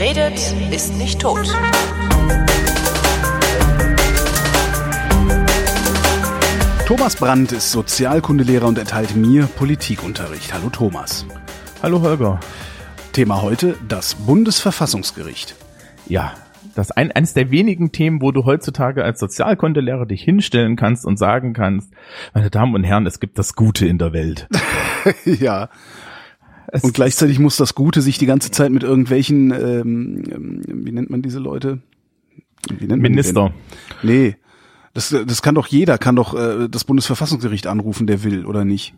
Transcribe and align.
Wer 0.00 0.16
redet, 0.16 0.54
ist 0.72 0.96
nicht 0.96 1.20
tot. 1.20 1.46
Thomas 6.86 7.16
Brandt 7.16 7.52
ist 7.52 7.70
Sozialkundelehrer 7.70 8.66
und 8.66 8.78
erteilt 8.78 9.14
mir 9.14 9.44
Politikunterricht. 9.44 10.54
Hallo 10.54 10.70
Thomas. 10.70 11.26
Hallo 11.82 12.00
Holger. 12.00 12.40
Thema 13.12 13.42
heute 13.42 13.76
das 13.86 14.14
Bundesverfassungsgericht. 14.14 15.54
Ja, 16.06 16.32
das 16.74 16.92
ein, 16.92 17.12
eines 17.12 17.34
der 17.34 17.50
wenigen 17.50 17.92
Themen, 17.92 18.22
wo 18.22 18.32
du 18.32 18.46
heutzutage 18.46 19.04
als 19.04 19.20
Sozialkundelehrer 19.20 20.06
dich 20.06 20.22
hinstellen 20.22 20.76
kannst 20.76 21.04
und 21.04 21.18
sagen 21.18 21.52
kannst, 21.52 21.92
meine 22.32 22.48
Damen 22.48 22.74
und 22.74 22.84
Herren, 22.84 23.06
es 23.06 23.20
gibt 23.20 23.38
das 23.38 23.54
Gute 23.54 23.86
in 23.86 23.98
der 23.98 24.14
Welt. 24.14 24.48
ja. 25.26 25.68
Es 26.72 26.82
und 26.84 26.94
gleichzeitig 26.94 27.38
muss 27.38 27.56
das 27.56 27.74
Gute 27.74 28.00
sich 28.02 28.18
die 28.18 28.26
ganze 28.26 28.50
Zeit 28.50 28.70
mit 28.70 28.82
irgendwelchen, 28.82 29.52
ähm, 29.52 30.24
ähm 30.32 30.62
wie 30.66 30.92
nennt 30.92 31.10
man 31.10 31.22
diese 31.22 31.38
Leute? 31.38 31.80
Wie 32.68 32.86
nennt 32.86 33.02
man 33.02 33.12
Minister. 33.12 33.52
Nee. 34.02 34.36
Das, 34.92 35.10
das 35.10 35.42
kann 35.42 35.54
doch 35.54 35.68
jeder, 35.68 35.98
kann 35.98 36.16
doch 36.16 36.34
äh, 36.34 36.68
das 36.68 36.84
Bundesverfassungsgericht 36.84 37.66
anrufen, 37.68 38.08
der 38.08 38.24
will, 38.24 38.44
oder 38.44 38.64
nicht? 38.64 38.94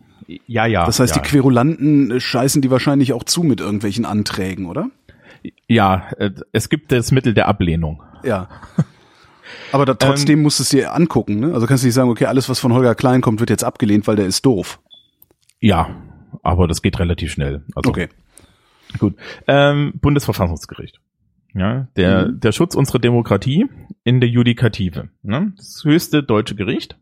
Ja, 0.47 0.65
ja. 0.65 0.85
Das 0.85 0.99
heißt, 0.99 1.15
ja. 1.15 1.21
die 1.21 1.27
Querulanten 1.27 2.11
äh, 2.11 2.19
scheißen 2.19 2.61
die 2.61 2.71
wahrscheinlich 2.71 3.13
auch 3.13 3.23
zu 3.23 3.43
mit 3.43 3.61
irgendwelchen 3.61 4.05
Anträgen, 4.05 4.65
oder? 4.65 4.89
Ja, 5.67 6.09
äh, 6.17 6.31
es 6.51 6.69
gibt 6.69 6.91
das 6.91 7.11
Mittel 7.11 7.35
der 7.35 7.47
Ablehnung. 7.47 8.01
Ja. 8.23 8.49
Aber 9.71 9.85
da, 9.85 9.93
trotzdem 9.93 10.39
ähm, 10.39 10.43
musst 10.43 10.59
du 10.59 10.63
es 10.63 10.69
dir 10.69 10.93
angucken, 10.93 11.39
ne? 11.39 11.53
Also 11.53 11.67
kannst 11.67 11.83
du 11.83 11.87
nicht 11.87 11.95
sagen, 11.95 12.09
okay, 12.09 12.25
alles, 12.25 12.49
was 12.49 12.59
von 12.59 12.73
Holger 12.73 12.95
Klein 12.95 13.21
kommt, 13.21 13.39
wird 13.39 13.49
jetzt 13.49 13.63
abgelehnt, 13.63 14.07
weil 14.07 14.15
der 14.15 14.25
ist 14.25 14.45
doof. 14.45 14.79
Ja, 15.59 15.89
aber 16.41 16.67
das 16.67 16.81
geht 16.81 16.99
relativ 16.99 17.31
schnell. 17.31 17.63
Also, 17.75 17.89
okay. 17.89 18.09
Gut. 18.99 19.15
Ähm, 19.47 19.93
Bundesverfassungsgericht. 20.01 20.99
Ja, 21.55 21.87
der, 21.95 22.27
mhm. 22.27 22.39
der 22.39 22.51
Schutz 22.51 22.75
unserer 22.75 22.99
Demokratie 22.99 23.67
in 24.03 24.19
der 24.19 24.29
Judikative. 24.29 25.09
Ne? 25.21 25.53
Das 25.55 25.83
höchste 25.83 26.23
deutsche 26.23 26.55
Gericht. 26.55 26.97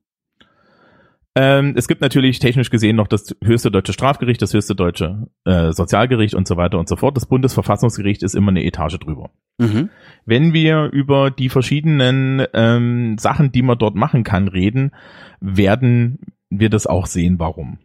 Ähm, 1.33 1.75
es 1.77 1.87
gibt 1.87 2.01
natürlich 2.01 2.39
technisch 2.39 2.69
gesehen 2.69 2.97
noch 2.97 3.07
das 3.07 3.33
höchste 3.41 3.71
deutsche 3.71 3.93
Strafgericht, 3.93 4.41
das 4.41 4.53
höchste 4.53 4.75
deutsche 4.75 5.27
äh, 5.45 5.71
Sozialgericht 5.71 6.35
und 6.35 6.45
so 6.45 6.57
weiter 6.57 6.77
und 6.77 6.89
so 6.89 6.97
fort. 6.97 7.15
Das 7.15 7.25
Bundesverfassungsgericht 7.25 8.21
ist 8.21 8.35
immer 8.35 8.49
eine 8.49 8.65
Etage 8.65 8.99
drüber. 8.99 9.29
Mhm. 9.57 9.89
Wenn 10.25 10.51
wir 10.51 10.89
über 10.91 11.31
die 11.31 11.47
verschiedenen 11.47 12.45
ähm, 12.53 13.17
Sachen, 13.17 13.53
die 13.53 13.61
man 13.61 13.77
dort 13.77 13.95
machen 13.95 14.25
kann, 14.25 14.49
reden, 14.49 14.91
werden 15.39 16.19
wir 16.49 16.69
das 16.69 16.85
auch 16.85 17.05
sehen, 17.05 17.39
warum. 17.39 17.79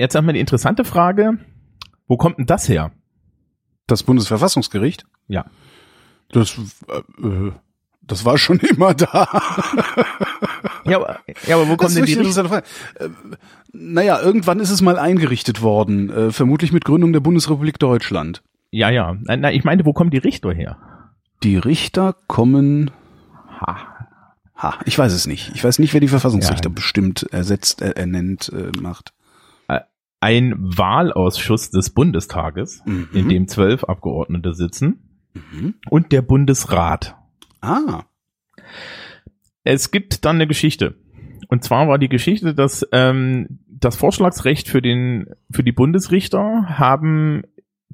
Jetzt 0.00 0.14
haben 0.14 0.26
wir 0.26 0.32
die 0.32 0.40
interessante 0.40 0.84
Frage, 0.84 1.36
wo 2.08 2.16
kommt 2.16 2.38
denn 2.38 2.46
das 2.46 2.68
her? 2.70 2.90
Das 3.86 4.02
Bundesverfassungsgericht? 4.02 5.04
Ja. 5.28 5.44
Das, 6.32 6.58
äh, 6.88 7.26
äh 7.26 7.52
das 8.00 8.24
war 8.24 8.38
schon 8.38 8.58
immer 8.60 8.94
da. 8.94 9.28
ja, 10.86 10.96
aber, 10.96 11.20
ja, 11.46 11.56
aber 11.56 11.68
wo 11.68 11.76
kommt 11.76 11.94
denn 11.94 12.06
die 12.06 12.14
Frage. 12.14 12.64
Äh, 12.94 13.08
naja, 13.72 14.20
irgendwann 14.22 14.58
ist 14.58 14.70
es 14.70 14.80
mal 14.80 14.98
eingerichtet 14.98 15.60
worden, 15.60 16.08
äh, 16.08 16.32
vermutlich 16.32 16.72
mit 16.72 16.86
Gründung 16.86 17.12
der 17.12 17.20
Bundesrepublik 17.20 17.78
Deutschland. 17.78 18.42
Ja, 18.70 18.88
ja. 18.88 19.16
Na, 19.26 19.52
ich 19.52 19.64
meine, 19.64 19.84
wo 19.84 19.92
kommen 19.92 20.10
die 20.10 20.18
Richter 20.18 20.52
her? 20.52 20.78
Die 21.42 21.58
Richter 21.58 22.16
kommen. 22.26 22.90
Ha. 23.60 23.76
Ha, 24.56 24.78
ich 24.86 24.98
weiß 24.98 25.12
es 25.12 25.26
nicht. 25.26 25.52
Ich 25.54 25.62
weiß 25.62 25.78
nicht, 25.78 25.92
wer 25.92 26.00
die 26.00 26.08
Verfassungsrichter 26.08 26.70
ja. 26.70 26.74
bestimmt, 26.74 27.26
ersetzt, 27.32 27.82
ernennt, 27.82 28.50
äh, 28.54 28.72
macht. 28.80 29.12
Ein 30.20 30.54
Wahlausschuss 30.58 31.70
des 31.70 31.90
Bundestages, 31.90 32.82
mhm. 32.84 33.08
in 33.12 33.28
dem 33.28 33.48
zwölf 33.48 33.84
Abgeordnete 33.84 34.54
sitzen, 34.54 35.10
mhm. 35.32 35.74
und 35.88 36.12
der 36.12 36.22
Bundesrat. 36.22 37.16
Ah. 37.60 38.04
Es 39.64 39.90
gibt 39.90 40.24
dann 40.24 40.36
eine 40.36 40.46
Geschichte. 40.46 40.96
Und 41.48 41.64
zwar 41.64 41.88
war 41.88 41.98
die 41.98 42.08
Geschichte, 42.08 42.54
dass 42.54 42.86
ähm, 42.92 43.60
das 43.66 43.96
Vorschlagsrecht 43.96 44.68
für 44.68 44.82
den 44.82 45.26
für 45.50 45.64
die 45.64 45.72
Bundesrichter 45.72 46.78
haben 46.78 47.42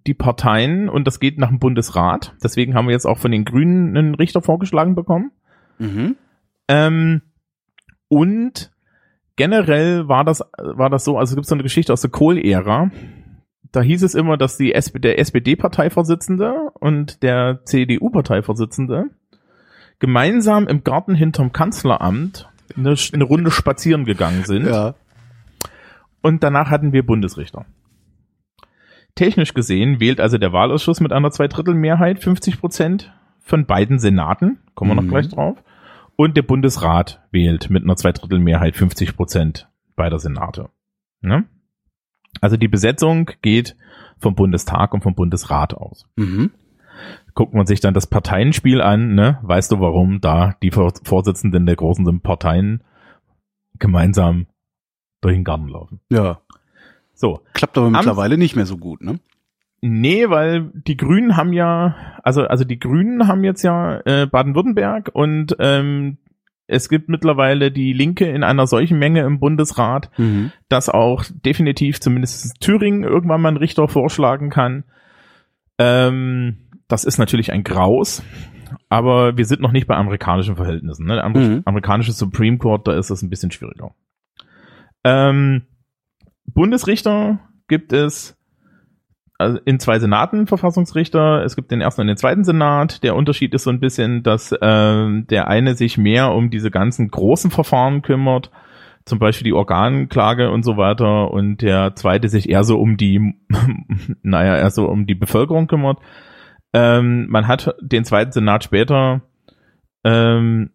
die 0.06 0.14
Parteien 0.14 0.88
und 0.88 1.06
das 1.06 1.20
geht 1.20 1.38
nach 1.38 1.48
dem 1.48 1.58
Bundesrat. 1.58 2.34
Deswegen 2.42 2.74
haben 2.74 2.86
wir 2.86 2.92
jetzt 2.92 3.06
auch 3.06 3.18
von 3.18 3.32
den 3.32 3.44
Grünen 3.44 3.96
einen 3.96 4.14
Richter 4.14 4.42
vorgeschlagen 4.42 4.94
bekommen. 4.94 5.32
Mhm. 5.78 6.16
Ähm, 6.68 7.22
und 8.08 8.72
generell 9.36 10.08
war 10.08 10.24
das 10.24 10.42
war 10.56 10.90
das 10.90 11.04
so, 11.04 11.18
also 11.18 11.32
es 11.32 11.36
gibt 11.36 11.46
so 11.46 11.54
eine 11.54 11.62
Geschichte 11.62 11.92
aus 11.92 12.00
der 12.00 12.10
Kohl-Ära. 12.10 12.90
Da 13.72 13.82
hieß 13.82 14.02
es 14.02 14.14
immer, 14.14 14.36
dass 14.36 14.56
die 14.56 14.72
SP, 14.72 14.98
der 14.98 15.18
SPD-Parteivorsitzende 15.18 16.70
und 16.74 17.22
der 17.22 17.60
CDU-Parteivorsitzende 17.64 19.10
gemeinsam 19.98 20.66
im 20.66 20.84
Garten 20.84 21.14
hinterm 21.14 21.52
Kanzleramt 21.52 22.48
eine, 22.76 22.94
eine 23.12 23.24
Runde 23.24 23.50
spazieren 23.50 24.04
gegangen 24.04 24.44
sind. 24.44 24.66
Ja. 24.66 24.94
Und 26.22 26.42
danach 26.42 26.70
hatten 26.70 26.92
wir 26.92 27.04
Bundesrichter. 27.04 27.66
Technisch 29.14 29.54
gesehen 29.54 30.00
wählt 30.00 30.20
also 30.20 30.38
der 30.38 30.52
Wahlausschuss 30.52 31.00
mit 31.00 31.12
einer 31.12 31.30
Zweidrittelmehrheit 31.30 32.18
50 32.18 32.60
Prozent 32.60 33.12
von 33.40 33.64
beiden 33.64 33.98
Senaten, 33.98 34.58
kommen 34.74 34.90
wir 34.90 35.00
mhm. 35.00 35.06
noch 35.06 35.12
gleich 35.12 35.28
drauf, 35.28 35.56
und 36.16 36.36
der 36.36 36.42
Bundesrat 36.42 37.22
wählt 37.30 37.70
mit 37.70 37.84
einer 37.84 37.96
Zweidrittelmehrheit 37.96 38.76
50 38.76 39.16
Prozent 39.16 39.68
beider 39.94 40.18
Senate. 40.18 40.70
Ne? 41.20 41.44
Also 42.40 42.56
die 42.56 42.68
Besetzung 42.68 43.30
geht 43.42 43.76
vom 44.18 44.34
Bundestag 44.34 44.94
und 44.94 45.02
vom 45.02 45.14
Bundesrat 45.14 45.74
aus. 45.74 46.06
Mhm 46.16 46.50
guckt 47.34 47.54
man 47.54 47.66
sich 47.66 47.80
dann 47.80 47.94
das 47.94 48.06
Parteienspiel 48.06 48.80
an, 48.80 49.14
ne? 49.14 49.38
Weißt 49.42 49.70
du, 49.70 49.80
warum 49.80 50.20
da 50.20 50.56
die 50.62 50.70
Vorsitzenden 50.70 51.66
der 51.66 51.76
großen 51.76 52.20
Parteien 52.20 52.82
gemeinsam 53.78 54.46
durch 55.20 55.34
den 55.34 55.44
Garten 55.44 55.68
laufen? 55.68 56.00
Ja. 56.10 56.40
So. 57.14 57.40
Klappt 57.52 57.78
aber 57.78 57.90
mittlerweile 57.90 58.34
Am, 58.34 58.38
nicht 58.40 58.56
mehr 58.56 58.66
so 58.66 58.78
gut, 58.78 59.02
ne? 59.02 59.20
Nee, 59.88 60.28
weil 60.30 60.72
die 60.74 60.96
Grünen 60.96 61.36
haben 61.36 61.52
ja, 61.52 61.94
also, 62.24 62.42
also 62.42 62.64
die 62.64 62.80
Grünen 62.80 63.28
haben 63.28 63.44
jetzt 63.44 63.62
ja 63.62 64.00
äh, 64.04 64.26
Baden-Württemberg 64.26 65.10
und 65.12 65.54
ähm, 65.60 66.18
es 66.66 66.88
gibt 66.88 67.08
mittlerweile 67.08 67.70
die 67.70 67.92
Linke 67.92 68.26
in 68.26 68.42
einer 68.42 68.66
solchen 68.66 68.98
Menge 68.98 69.20
im 69.20 69.38
Bundesrat, 69.38 70.10
mhm. 70.18 70.50
dass 70.68 70.88
auch 70.88 71.24
definitiv 71.30 72.00
zumindest 72.00 72.60
Thüringen 72.60 73.04
irgendwann 73.04 73.40
mal 73.40 73.48
einen 73.48 73.58
Richter 73.58 73.86
vorschlagen 73.86 74.50
kann. 74.50 74.82
Ähm, 75.78 76.56
das 76.88 77.04
ist 77.04 77.18
natürlich 77.18 77.52
ein 77.52 77.62
Graus, 77.62 78.24
aber 78.88 79.36
wir 79.36 79.44
sind 79.44 79.60
noch 79.60 79.70
nicht 79.70 79.86
bei 79.86 79.94
amerikanischen 79.94 80.56
Verhältnissen. 80.56 81.06
Ne? 81.06 81.22
Amer 81.22 81.38
mhm. 81.38 81.62
Amerikanische 81.64 82.12
Supreme 82.12 82.58
Court, 82.58 82.88
da 82.88 82.98
ist 82.98 83.10
das 83.10 83.22
ein 83.22 83.30
bisschen 83.30 83.52
schwieriger. 83.52 83.94
Ähm, 85.04 85.62
Bundesrichter 86.44 87.38
gibt 87.68 87.92
es 87.92 88.35
in 89.38 89.78
zwei 89.80 89.98
Senaten 89.98 90.46
Verfassungsrichter. 90.46 91.44
Es 91.44 91.56
gibt 91.56 91.70
den 91.70 91.80
ersten 91.80 92.00
und 92.00 92.06
den 92.06 92.16
zweiten 92.16 92.44
Senat. 92.44 93.02
Der 93.02 93.14
Unterschied 93.14 93.52
ist 93.54 93.64
so 93.64 93.70
ein 93.70 93.80
bisschen, 93.80 94.22
dass 94.22 94.52
äh, 94.52 94.58
der 94.60 95.48
eine 95.48 95.74
sich 95.74 95.98
mehr 95.98 96.32
um 96.32 96.50
diese 96.50 96.70
ganzen 96.70 97.10
großen 97.10 97.50
Verfahren 97.50 98.02
kümmert, 98.02 98.50
zum 99.04 99.18
Beispiel 99.18 99.44
die 99.44 99.52
Organklage 99.52 100.50
und 100.50 100.64
so 100.64 100.76
weiter, 100.76 101.30
und 101.30 101.60
der 101.60 101.94
zweite 101.94 102.28
sich 102.28 102.48
eher 102.48 102.64
so 102.64 102.78
um 102.78 102.96
die, 102.96 103.34
naja, 104.22 104.56
eher 104.56 104.70
so 104.70 104.88
um 104.88 105.06
die 105.06 105.14
Bevölkerung 105.14 105.66
kümmert. 105.66 105.98
Ähm, 106.72 107.26
man 107.28 107.46
hat 107.46 107.74
den 107.80 108.04
zweiten 108.04 108.32
Senat 108.32 108.64
später 108.64 109.22
ähm, 110.04 110.70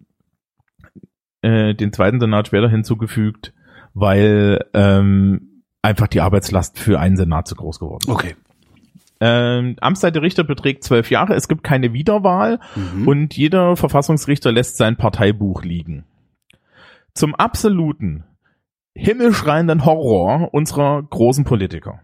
äh, 1.42 1.74
den 1.74 1.94
zweiten 1.94 2.20
Senat 2.20 2.48
später 2.48 2.70
hinzugefügt, 2.70 3.54
weil 3.94 4.66
ähm, 4.74 5.64
einfach 5.82 6.08
die 6.08 6.22
Arbeitslast 6.22 6.80
für 6.80 7.00
einen 7.00 7.18
Senat 7.18 7.48
zu 7.48 7.56
groß 7.56 7.80
geworden. 7.80 8.12
Okay. 8.12 8.36
Ähm, 9.22 9.76
Amtszeit 9.80 10.16
der 10.16 10.24
Richter 10.24 10.44
beträgt 10.44 10.84
zwölf 10.84 11.12
Jahre. 11.12 11.36
Es 11.36 11.48
gibt 11.48 11.64
keine 11.64 11.94
Wiederwahl 11.94 12.60
mhm. 12.76 13.08
und 13.08 13.38
jeder 13.38 13.78
Verfassungsrichter 13.78 14.52
lässt 14.52 14.78
sein 14.78 14.98
Parteibuch 14.98 15.64
liegen. 15.64 16.06
Zum 17.14 17.36
absoluten 17.36 18.26
himmelschreienden 18.96 19.86
Horror 19.86 20.54
unserer 20.54 21.02
großen 21.04 21.46
Politiker. 21.46 22.02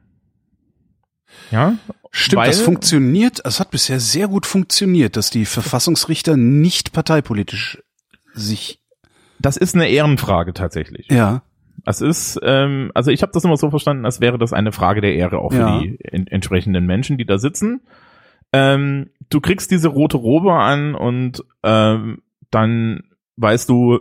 Ja, 1.51 1.73
Stimmt, 2.11 2.41
Weil, 2.41 2.49
das 2.49 2.61
funktioniert, 2.61 3.41
es 3.43 3.59
hat 3.59 3.71
bisher 3.71 3.99
sehr 3.99 4.27
gut 4.27 4.45
funktioniert, 4.45 5.17
dass 5.17 5.29
die 5.29 5.45
Verfassungsrichter 5.45 6.37
nicht 6.37 6.93
parteipolitisch 6.93 7.83
sich. 8.33 8.79
Das 9.39 9.57
ist 9.57 9.75
eine 9.75 9.87
Ehrenfrage 9.87 10.53
tatsächlich. 10.53 11.07
Ja. 11.11 11.43
Es 11.87 12.01
ist, 12.01 12.37
ähm, 12.43 12.91
also 12.93 13.11
ich 13.11 13.21
habe 13.21 13.31
das 13.31 13.45
immer 13.45 13.55
so 13.55 13.69
verstanden, 13.69 14.03
als 14.03 14.19
wäre 14.19 14.37
das 14.37 14.51
eine 14.51 14.73
Frage 14.73 14.99
der 14.99 15.15
Ehre 15.15 15.39
auch 15.39 15.53
für 15.53 15.59
ja. 15.59 15.79
die 15.79 15.95
in, 15.95 16.27
entsprechenden 16.27 16.85
Menschen, 16.85 17.17
die 17.17 17.25
da 17.25 17.37
sitzen. 17.37 17.79
Ähm, 18.51 19.11
du 19.29 19.39
kriegst 19.39 19.71
diese 19.71 19.87
rote 19.87 20.17
Robe 20.17 20.51
an 20.51 20.95
und 20.95 21.45
ähm, 21.63 22.21
dann 22.51 23.03
weißt 23.37 23.69
du, 23.69 23.99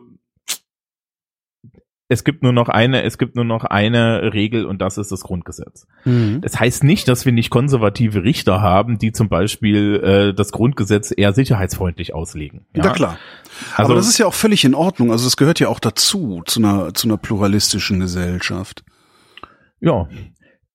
es 2.09 2.23
gibt 2.23 2.43
nur 2.43 2.53
noch 2.53 2.69
eine, 2.69 3.03
es 3.03 3.19
gibt 3.19 3.35
nur 3.35 3.45
noch 3.45 3.65
eine 3.65 4.33
Regel 4.33 4.65
und 4.65 4.81
das 4.81 4.97
ist 4.97 5.11
das 5.11 5.23
Grundgesetz. 5.23 5.87
Mhm. 6.05 6.41
Das 6.41 6.59
heißt 6.61 6.85
nicht, 6.85 7.09
dass 7.09 7.27
wir 7.27 7.33
nicht 7.33 7.51
konservative 7.51 8.23
Richter 8.23 8.61
haben, 8.61 8.99
die 8.99 9.11
zum 9.13 9.29
Beispiel 9.29 9.97
äh, 10.03 10.35
das 10.35 10.53
Grundgesetz 10.53 11.13
eher 11.17 11.33
sicherheitsfreundlich 11.33 12.15
auslegen. 12.15 12.67
Ja, 12.75 12.91
klar. 12.91 13.19
Also- 13.75 13.91
Aber 13.93 13.95
das 13.97 14.09
ist 14.09 14.19
ja 14.19 14.27
auch 14.27 14.35
völlig 14.35 14.65
in 14.65 14.75
Ordnung. 14.75 15.11
Also 15.11 15.27
es 15.27 15.37
gehört 15.37 15.59
ja 15.59 15.69
auch 15.69 15.81
dazu, 15.81 16.43
zu 16.47 16.61
einer, 16.61 16.95
zu 16.95 17.09
einer 17.09 17.17
pluralistischen 17.17 17.99
Gesellschaft. 17.99 18.85
Ja. 19.81 20.09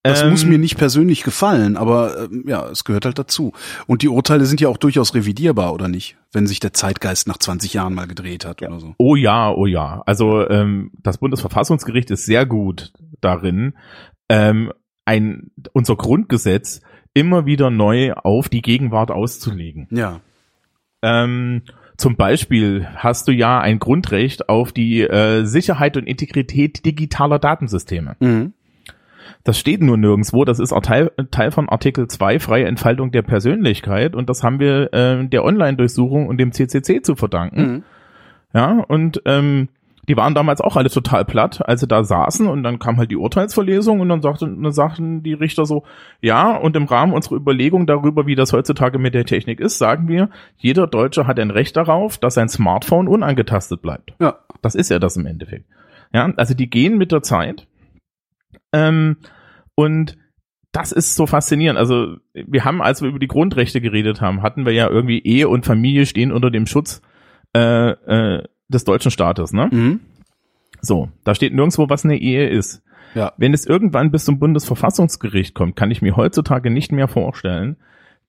Das 0.04 0.24
Ähm, 0.24 0.32
muss 0.32 0.46
mir 0.46 0.58
nicht 0.58 0.78
persönlich 0.78 1.24
gefallen, 1.24 1.78
aber 1.78 2.24
ähm, 2.24 2.46
ja, 2.48 2.68
es 2.70 2.84
gehört 2.84 3.06
halt 3.06 3.20
dazu. 3.20 3.54
Und 3.86 4.02
die 4.02 4.10
Urteile 4.10 4.46
sind 4.46 4.60
ja 4.60 4.68
auch 4.68 4.78
durchaus 4.78 5.14
revidierbar, 5.14 5.74
oder 5.74 5.88
nicht? 5.88 6.18
Wenn 6.32 6.48
sich 6.48 6.60
der 6.60 6.74
Zeitgeist 6.74 7.28
nach 7.28 7.38
20 7.38 7.74
Jahren 7.74 7.94
mal 7.94 8.08
gedreht 8.08 8.46
hat 8.46 8.62
oder 8.64 8.80
so. 8.80 8.96
Oh 8.98 9.16
ja, 9.16 9.52
oh 9.52 9.68
ja. 9.68 10.02
Also 10.08 10.48
ähm, 10.50 10.92
das 11.04 11.20
Bundesverfassungsgericht 11.20 12.10
ist 12.10 12.26
sehr 12.26 12.48
gut 12.48 12.94
darin, 13.20 13.74
ähm, 14.30 14.72
ein 15.06 15.52
unser 15.74 15.96
Grundgesetz 15.96 16.82
immer 17.14 17.46
wieder 17.46 17.70
neu 17.70 18.14
auf 18.14 18.50
die 18.50 18.62
Gegenwart 18.62 19.12
auszulegen. 19.12 19.88
Ja. 19.92 20.22
Ähm, 21.04 21.64
zum 21.98 22.16
Beispiel 22.16 22.88
hast 22.96 23.28
du 23.28 23.32
ja 23.32 23.60
ein 23.60 23.78
Grundrecht 23.78 24.50
auf 24.50 24.72
die 24.72 25.02
äh, 25.02 25.44
Sicherheit 25.44 25.98
und 25.98 26.08
Integrität 26.08 26.86
digitaler 26.86 27.38
Datensysteme. 27.38 28.16
Mhm. 28.20 28.54
Das 29.44 29.58
steht 29.58 29.82
nur 29.82 29.98
nirgendwo. 29.98 30.46
Das 30.46 30.60
ist 30.60 30.74
auch 30.74 30.82
Teil, 30.82 31.12
Teil 31.32 31.52
von 31.52 31.70
Artikel 31.70 32.08
2, 32.08 32.40
freie 32.40 32.66
Entfaltung 32.66 33.12
der 33.12 33.22
Persönlichkeit. 33.22 34.16
Und 34.16 34.30
das 34.30 34.44
haben 34.44 34.60
wir 34.60 34.94
äh, 34.94 35.26
der 35.28 35.44
Online-Durchsuchung 35.44 36.28
und 36.28 36.38
dem 36.38 36.52
CCC 36.52 37.02
zu 37.02 37.16
verdanken. 37.16 37.62
Mhm. 37.62 37.84
Ja, 38.54 38.84
und 38.88 39.22
ähm, 39.26 39.70
die 40.08 40.18
waren 40.18 40.34
damals 40.34 40.62
auch 40.62 40.76
alle 40.76 40.90
total 40.90 41.26
platt, 41.26 41.62
als 41.66 41.82
sie 41.82 41.88
da 41.88 42.04
saßen 42.04 42.48
und 42.48 42.64
dann 42.64 42.80
kam 42.80 42.98
halt 42.98 43.12
die 43.12 43.18
Urteilsverlesung 43.18 44.00
und 44.00 44.10
dann 44.10 44.22
sagten, 44.22 44.62
dann 44.64 44.72
sagten 44.72 45.24
die 45.24 45.34
Richter 45.34 45.66
so, 45.66 45.84
ja, 46.22 46.56
und 46.58 46.76
im 46.76 46.86
Rahmen 46.86 47.14
unserer 47.14 47.36
Überlegung 47.36 47.86
darüber, 47.86 48.26
wie 48.26 48.36
das 48.36 48.52
heutzutage 48.52 48.98
mit 48.98 49.14
der 49.14 49.26
Technik 49.26 49.60
ist, 49.60 49.78
sagen 49.78 50.08
wir, 50.08 50.30
jeder 50.58 50.88
Deutsche 50.88 51.28
hat 51.28 51.40
ein 51.40 51.52
Recht 51.52 51.78
darauf, 51.78 52.18
dass 52.18 52.34
sein 52.34 52.50
Smartphone 52.50 53.08
unangetastet 53.08 53.82
bleibt. 53.82 54.14
Ja. 54.20 54.36
Das 54.62 54.76
ist 54.76 54.90
ja 54.90 55.00
das 55.00 55.18
im 55.18 55.26
Endeffekt. 55.26 55.66
Ja, 56.14 56.32
also 56.36 56.54
die 56.54 56.70
gehen 56.70 56.98
mit 56.98 57.12
der 57.12 57.24
Zeit. 57.24 57.68
Ähm, 58.74 59.18
und 59.76 60.18
das 60.72 60.92
ist 60.92 61.16
so 61.16 61.28
faszinierend. 61.28 61.78
Also 61.78 62.18
wir 62.34 62.64
haben, 62.64 62.82
als 62.82 63.02
wir 63.02 63.10
über 63.10 63.20
die 63.20 63.28
Grundrechte 63.28 63.82
geredet 63.82 64.22
haben, 64.22 64.42
hatten 64.42 64.66
wir 64.66 64.74
ja 64.74 64.90
irgendwie 64.90 65.20
Ehe 65.20 65.50
und 65.50 65.66
Familie 65.66 66.06
stehen 66.06 66.32
unter 66.32 66.50
dem 66.50 66.66
Schutz 66.66 67.02
äh, 67.56 67.90
äh, 67.90 68.44
des 68.70 68.84
deutschen 68.86 69.12
Staates. 69.12 69.52
Ne? 69.52 69.70
Mhm. 69.72 70.00
So, 70.82 71.10
da 71.24 71.36
steht 71.36 71.54
nirgendwo, 71.54 71.90
was 71.90 72.06
eine 72.06 72.18
Ehe 72.18 72.48
ist. 72.48 72.84
Ja. 73.14 73.34
Wenn 73.38 73.54
es 73.54 73.66
irgendwann 73.66 74.12
bis 74.12 74.24
zum 74.24 74.40
Bundesverfassungsgericht 74.40 75.54
kommt, 75.54 75.76
kann 75.76 75.92
ich 75.92 76.02
mir 76.02 76.16
heutzutage 76.16 76.70
nicht 76.70 76.94
mehr 76.94 77.10
vorstellen, 77.10 77.76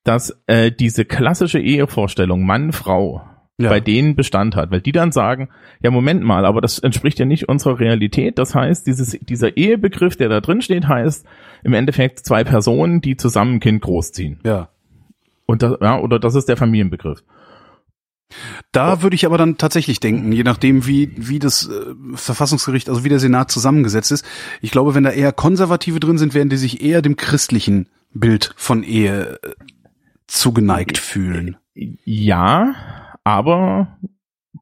dass 0.03 0.37
äh, 0.49 0.73
diese 0.73 1.05
klassische 1.05 1.61
Ehevorstellung 1.61 2.45
Mann, 2.45 2.73
Frau 2.73 3.23
Ja. 3.59 3.69
bei 3.69 3.81
denen 3.81 4.17
Bestand 4.17 4.57
hat, 4.57 4.71
weil 4.71 4.81
die 4.81 4.93
dann 4.93 5.13
sagen, 5.13 5.51
ja 5.83 5.91
Moment 5.91 6.23
mal, 6.25 6.47
aber 6.47 6.61
das 6.61 6.79
entspricht 6.79 7.19
ja 7.19 7.27
nicht 7.27 7.49
unserer 7.49 7.79
Realität. 7.79 8.39
Das 8.39 8.55
heißt, 8.55 8.87
dieses, 8.87 9.11
dieser 9.21 9.57
Ehebegriff, 9.57 10.17
der 10.17 10.31
da 10.31 10.41
drin 10.41 10.63
steht, 10.63 10.89
heißt 10.89 11.27
im 11.63 11.75
Endeffekt 11.75 12.21
zwei 12.21 12.45
Personen, 12.45 13.03
die 13.03 13.17
zusammen 13.17 13.57
ein 13.57 13.61
Kind 13.61 13.83
großziehen. 13.83 14.41
Ja. 14.45 14.71
Und 15.47 15.63
das, 15.63 15.77
ja, 15.81 15.99
oder 16.01 16.19
das 16.19 16.35
ist 16.35 16.49
der 16.49 16.57
Familienbegriff. 16.57 17.23
Da 18.73 19.03
würde 19.03 19.15
ich 19.15 19.27
aber 19.27 19.37
dann 19.37 19.59
tatsächlich 19.59 20.01
denken, 20.01 20.33
je 20.33 20.45
nachdem, 20.45 20.87
wie, 20.87 21.13
wie 21.17 21.39
das 21.39 21.69
äh, 21.69 21.95
Verfassungsgericht, 22.15 22.89
also 22.89 23.05
wie 23.05 23.11
der 23.11 23.21
Senat 23.21 23.51
zusammengesetzt 23.51 24.13
ist. 24.13 24.25
Ich 24.63 24.71
glaube, 24.71 24.95
wenn 24.95 25.05
da 25.05 25.11
eher 25.11 25.33
Konservative 25.33 26.01
drin 26.01 26.17
sind, 26.17 26.33
werden 26.33 26.49
die 26.49 26.57
sich 26.57 26.83
eher 26.83 27.03
dem 27.03 27.17
christlichen 27.17 27.89
Bild 28.15 28.55
von 28.57 28.83
Ehe 28.83 29.39
äh, 29.43 29.51
zugeneigt 30.27 30.97
fühlen. 30.97 31.59
Ja, 31.75 32.75
aber 33.25 33.99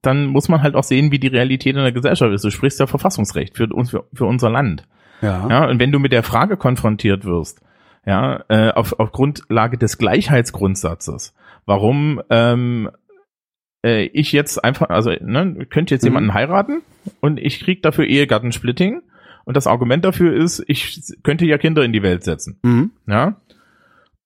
dann 0.02 0.26
muss 0.26 0.48
man 0.48 0.62
halt 0.62 0.74
auch 0.74 0.84
sehen, 0.84 1.10
wie 1.12 1.18
die 1.18 1.26
Realität 1.28 1.76
in 1.76 1.82
der 1.82 1.92
Gesellschaft 1.92 2.32
ist. 2.32 2.44
Du 2.44 2.50
sprichst 2.50 2.80
ja 2.80 2.86
Verfassungsrecht 2.86 3.56
für 3.56 3.66
uns, 3.66 3.90
für, 3.90 4.04
für 4.12 4.26
unser 4.26 4.50
Land. 4.50 4.86
Ja. 5.20 5.48
Ja, 5.48 5.68
und 5.68 5.78
wenn 5.80 5.92
du 5.92 5.98
mit 5.98 6.12
der 6.12 6.22
Frage 6.22 6.56
konfrontiert 6.56 7.24
wirst, 7.24 7.60
ja, 8.06 8.44
äh, 8.48 8.70
auf, 8.70 8.98
auf 8.98 9.12
Grundlage 9.12 9.76
des 9.76 9.98
Gleichheitsgrundsatzes, 9.98 11.34
warum 11.66 12.22
ähm, 12.30 12.90
äh, 13.84 14.04
ich 14.04 14.32
jetzt 14.32 14.64
einfach, 14.64 14.88
also 14.88 15.10
ne, 15.10 15.66
könnte 15.68 15.94
jetzt 15.94 16.02
Mhm. 16.02 16.08
jemanden 16.08 16.34
heiraten 16.34 16.82
und 17.20 17.38
ich 17.38 17.60
krieg 17.60 17.82
dafür 17.82 18.06
Ehegattensplitting 18.06 19.02
und 19.44 19.56
das 19.56 19.66
Argument 19.66 20.04
dafür 20.04 20.32
ist, 20.34 20.64
ich 20.66 21.02
könnte 21.22 21.44
ja 21.44 21.58
Kinder 21.58 21.84
in 21.84 21.92
die 21.92 22.02
Welt 22.02 22.24
setzen. 22.24 22.58
Mhm. 22.62 22.92
Ja. 23.06 23.40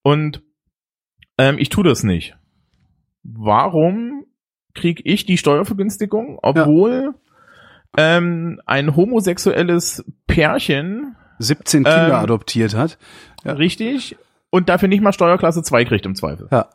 Und 0.03 0.43
ähm, 1.39 1.57
ich 1.59 1.69
tue 1.71 1.83
das 1.85 2.05
nicht. 2.05 2.37
Warum 3.25 4.27
krieg 4.75 5.01
ich 5.05 5.25
die 5.25 5.39
Steuervergünstigung, 5.39 6.39
obwohl 6.43 7.15
ähm, 7.97 8.61
ein 8.67 8.97
homosexuelles 8.97 10.05
Pärchen 10.27 11.17
17 11.39 11.85
Kinder 11.85 12.07
Ähm, 12.07 12.13
adoptiert 12.15 12.75
hat. 12.75 12.99
Ja. 13.45 13.53
richtig 13.53 14.17
und 14.51 14.69
dafür 14.69 14.89
nicht 14.89 15.03
mal 15.03 15.13
Steuerklasse 15.13 15.63
2 15.63 15.85
kriegt 15.85 16.07
im 16.07 16.15
Zweifel. 16.15 16.49
Ja. 16.51 16.71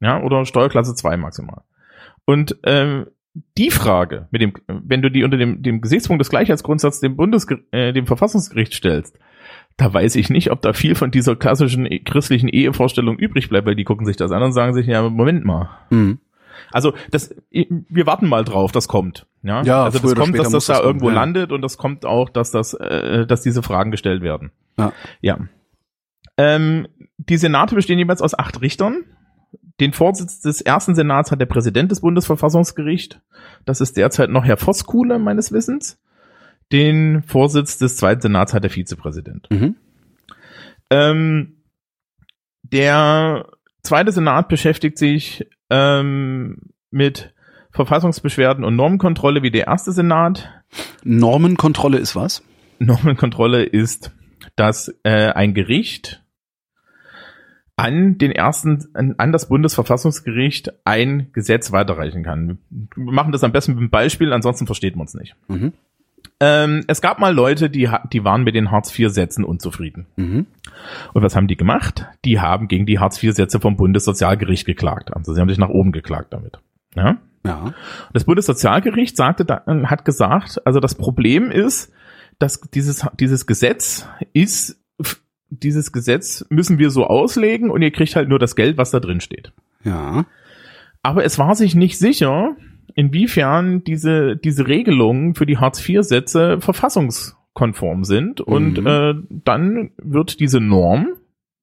Ja, 0.00 0.22
oder 0.22 0.44
Steuerklasse 0.44 0.94
2 0.94 1.16
maximal. 1.16 1.62
Und 2.24 2.56
ähm, 2.64 3.06
die 3.58 3.70
Frage, 3.70 4.28
mit 4.30 4.40
dem, 4.42 4.52
wenn 4.66 5.02
du 5.02 5.10
die 5.10 5.24
unter 5.24 5.36
dem, 5.36 5.62
dem 5.62 5.80
Gesichtspunkt 5.80 6.20
des 6.20 6.30
Gleichheitsgrundsatzes 6.30 7.00
dem 7.00 7.16
Bundes, 7.16 7.46
äh, 7.70 7.92
dem 7.92 8.06
Verfassungsgericht 8.06 8.72
stellst, 8.74 9.18
da 9.76 9.92
weiß 9.92 10.16
ich 10.16 10.30
nicht, 10.30 10.50
ob 10.50 10.62
da 10.62 10.72
viel 10.72 10.94
von 10.94 11.10
dieser 11.10 11.36
klassischen 11.36 11.84
eh- 11.86 11.98
christlichen 12.00 12.48
Ehevorstellung 12.48 13.18
übrig 13.18 13.48
bleibt, 13.48 13.66
weil 13.66 13.74
die 13.74 13.84
gucken 13.84 14.06
sich 14.06 14.16
das 14.16 14.32
an 14.32 14.42
und 14.42 14.52
sagen 14.52 14.74
sich, 14.74 14.86
ja, 14.86 15.08
Moment 15.08 15.44
mal. 15.44 15.68
Mhm. 15.90 16.18
Also 16.72 16.94
das, 17.10 17.34
wir 17.50 18.06
warten 18.06 18.28
mal 18.28 18.44
drauf, 18.44 18.72
das 18.72 18.88
kommt. 18.88 19.26
Ja, 19.42 19.62
Ja, 19.62 19.84
also 19.84 19.98
das 19.98 20.14
kommt, 20.14 20.38
dass 20.38 20.50
das 20.50 20.66
da 20.66 20.74
kommen, 20.74 20.86
irgendwo 20.86 21.08
ja. 21.10 21.14
landet 21.14 21.52
und 21.52 21.60
das 21.60 21.76
kommt 21.76 22.06
auch, 22.06 22.30
dass 22.30 22.50
das, 22.50 22.72
äh, 22.74 23.26
dass 23.26 23.42
diese 23.42 23.62
Fragen 23.62 23.90
gestellt 23.90 24.22
werden. 24.22 24.50
Ja. 24.78 24.92
Ja. 25.20 25.38
Ähm, 26.38 26.88
die 27.18 27.36
Senate 27.36 27.74
bestehen 27.74 27.98
jeweils 27.98 28.22
aus 28.22 28.38
acht 28.38 28.60
Richtern. 28.62 29.04
Den 29.80 29.92
Vorsitz 29.92 30.40
des 30.40 30.60
ersten 30.60 30.94
Senats 30.94 31.30
hat 31.30 31.40
der 31.40 31.46
Präsident 31.46 31.90
des 31.90 32.00
Bundesverfassungsgerichts. 32.00 33.18
Das 33.64 33.80
ist 33.80 33.96
derzeit 33.96 34.30
noch 34.30 34.44
Herr 34.44 34.56
Voskuhle 34.56 35.18
meines 35.18 35.52
Wissens. 35.52 36.00
Den 36.72 37.22
Vorsitz 37.22 37.78
des 37.78 37.96
zweiten 37.96 38.22
Senats 38.22 38.54
hat 38.54 38.64
der 38.64 38.70
Vizepräsident. 38.70 39.48
Mhm. 39.50 39.76
Ähm, 40.90 41.56
der 42.62 43.46
zweite 43.82 44.12
Senat 44.12 44.48
beschäftigt 44.48 44.98
sich 44.98 45.46
ähm, 45.70 46.72
mit 46.90 47.34
Verfassungsbeschwerden 47.70 48.64
und 48.64 48.74
Normenkontrolle 48.76 49.42
wie 49.42 49.50
der 49.50 49.66
erste 49.66 49.92
Senat. 49.92 50.50
Normenkontrolle 51.04 51.98
ist 51.98 52.16
was? 52.16 52.42
Normenkontrolle 52.78 53.62
ist, 53.62 54.12
dass 54.56 54.94
äh, 55.02 55.30
ein 55.32 55.54
Gericht 55.54 56.24
an 57.76 58.16
den 58.16 58.32
ersten, 58.32 58.88
an, 58.94 59.32
das 59.32 59.48
Bundesverfassungsgericht 59.48 60.72
ein 60.86 61.30
Gesetz 61.32 61.72
weiterreichen 61.72 62.22
kann. 62.22 62.58
Wir 62.70 63.12
machen 63.12 63.32
das 63.32 63.44
am 63.44 63.52
besten 63.52 63.72
mit 63.72 63.80
einem 63.80 63.90
Beispiel, 63.90 64.32
ansonsten 64.32 64.66
versteht 64.66 64.96
man 64.96 65.06
es 65.06 65.14
nicht. 65.14 65.36
Mhm. 65.48 65.74
Ähm, 66.40 66.84
es 66.86 67.00
gab 67.00 67.18
mal 67.18 67.34
Leute, 67.34 67.70
die, 67.70 67.88
die 68.12 68.24
waren 68.24 68.44
mit 68.44 68.54
den 68.54 68.70
Hartz-IV-Sätzen 68.70 69.44
unzufrieden. 69.44 70.06
Mhm. 70.16 70.46
Und 71.12 71.22
was 71.22 71.36
haben 71.36 71.48
die 71.48 71.56
gemacht? 71.56 72.06
Die 72.24 72.40
haben 72.40 72.68
gegen 72.68 72.86
die 72.86 72.98
Hartz-IV-Sätze 72.98 73.60
vom 73.60 73.76
Bundessozialgericht 73.76 74.66
geklagt. 74.66 75.14
Also 75.14 75.34
sie 75.34 75.40
haben 75.40 75.48
sich 75.48 75.58
nach 75.58 75.68
oben 75.68 75.92
geklagt 75.92 76.32
damit. 76.32 76.58
Ja? 76.94 77.18
Ja. 77.44 77.74
Das 78.12 78.24
Bundessozialgericht 78.24 79.16
sagte, 79.16 79.44
da, 79.44 79.62
hat 79.66 80.04
gesagt, 80.04 80.60
also 80.66 80.80
das 80.80 80.94
Problem 80.94 81.50
ist, 81.50 81.92
dass 82.38 82.60
dieses, 82.60 83.06
dieses 83.18 83.46
Gesetz 83.46 84.06
ist, 84.32 84.78
dieses 85.50 85.92
Gesetz 85.92 86.44
müssen 86.48 86.78
wir 86.78 86.90
so 86.90 87.06
auslegen 87.06 87.70
und 87.70 87.82
ihr 87.82 87.90
kriegt 87.92 88.16
halt 88.16 88.28
nur 88.28 88.38
das 88.38 88.56
Geld, 88.56 88.76
was 88.78 88.90
da 88.90 89.00
drin 89.00 89.20
steht. 89.20 89.52
Ja. 89.84 90.26
Aber 91.02 91.24
es 91.24 91.38
war 91.38 91.54
sich 91.54 91.74
nicht 91.74 91.98
sicher, 91.98 92.56
inwiefern 92.94 93.84
diese, 93.84 94.36
diese 94.36 94.66
Regelungen 94.66 95.34
für 95.34 95.46
die 95.46 95.58
Hartz-IV-Sätze 95.58 96.60
verfassungskonform 96.60 98.04
sind. 98.04 98.40
Und 98.40 98.80
Mhm. 98.80 98.86
äh, 98.86 99.14
dann 99.44 99.90
wird 99.98 100.40
diese 100.40 100.60
Norm, 100.60 101.08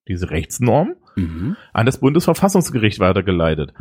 diese 0.08 0.30
Rechtsnorm, 0.32 0.94
Mhm. 1.16 1.56
an 1.74 1.86
das 1.86 2.00
Bundesverfassungsgericht 2.00 3.00
weitergeleitet. 3.00 3.74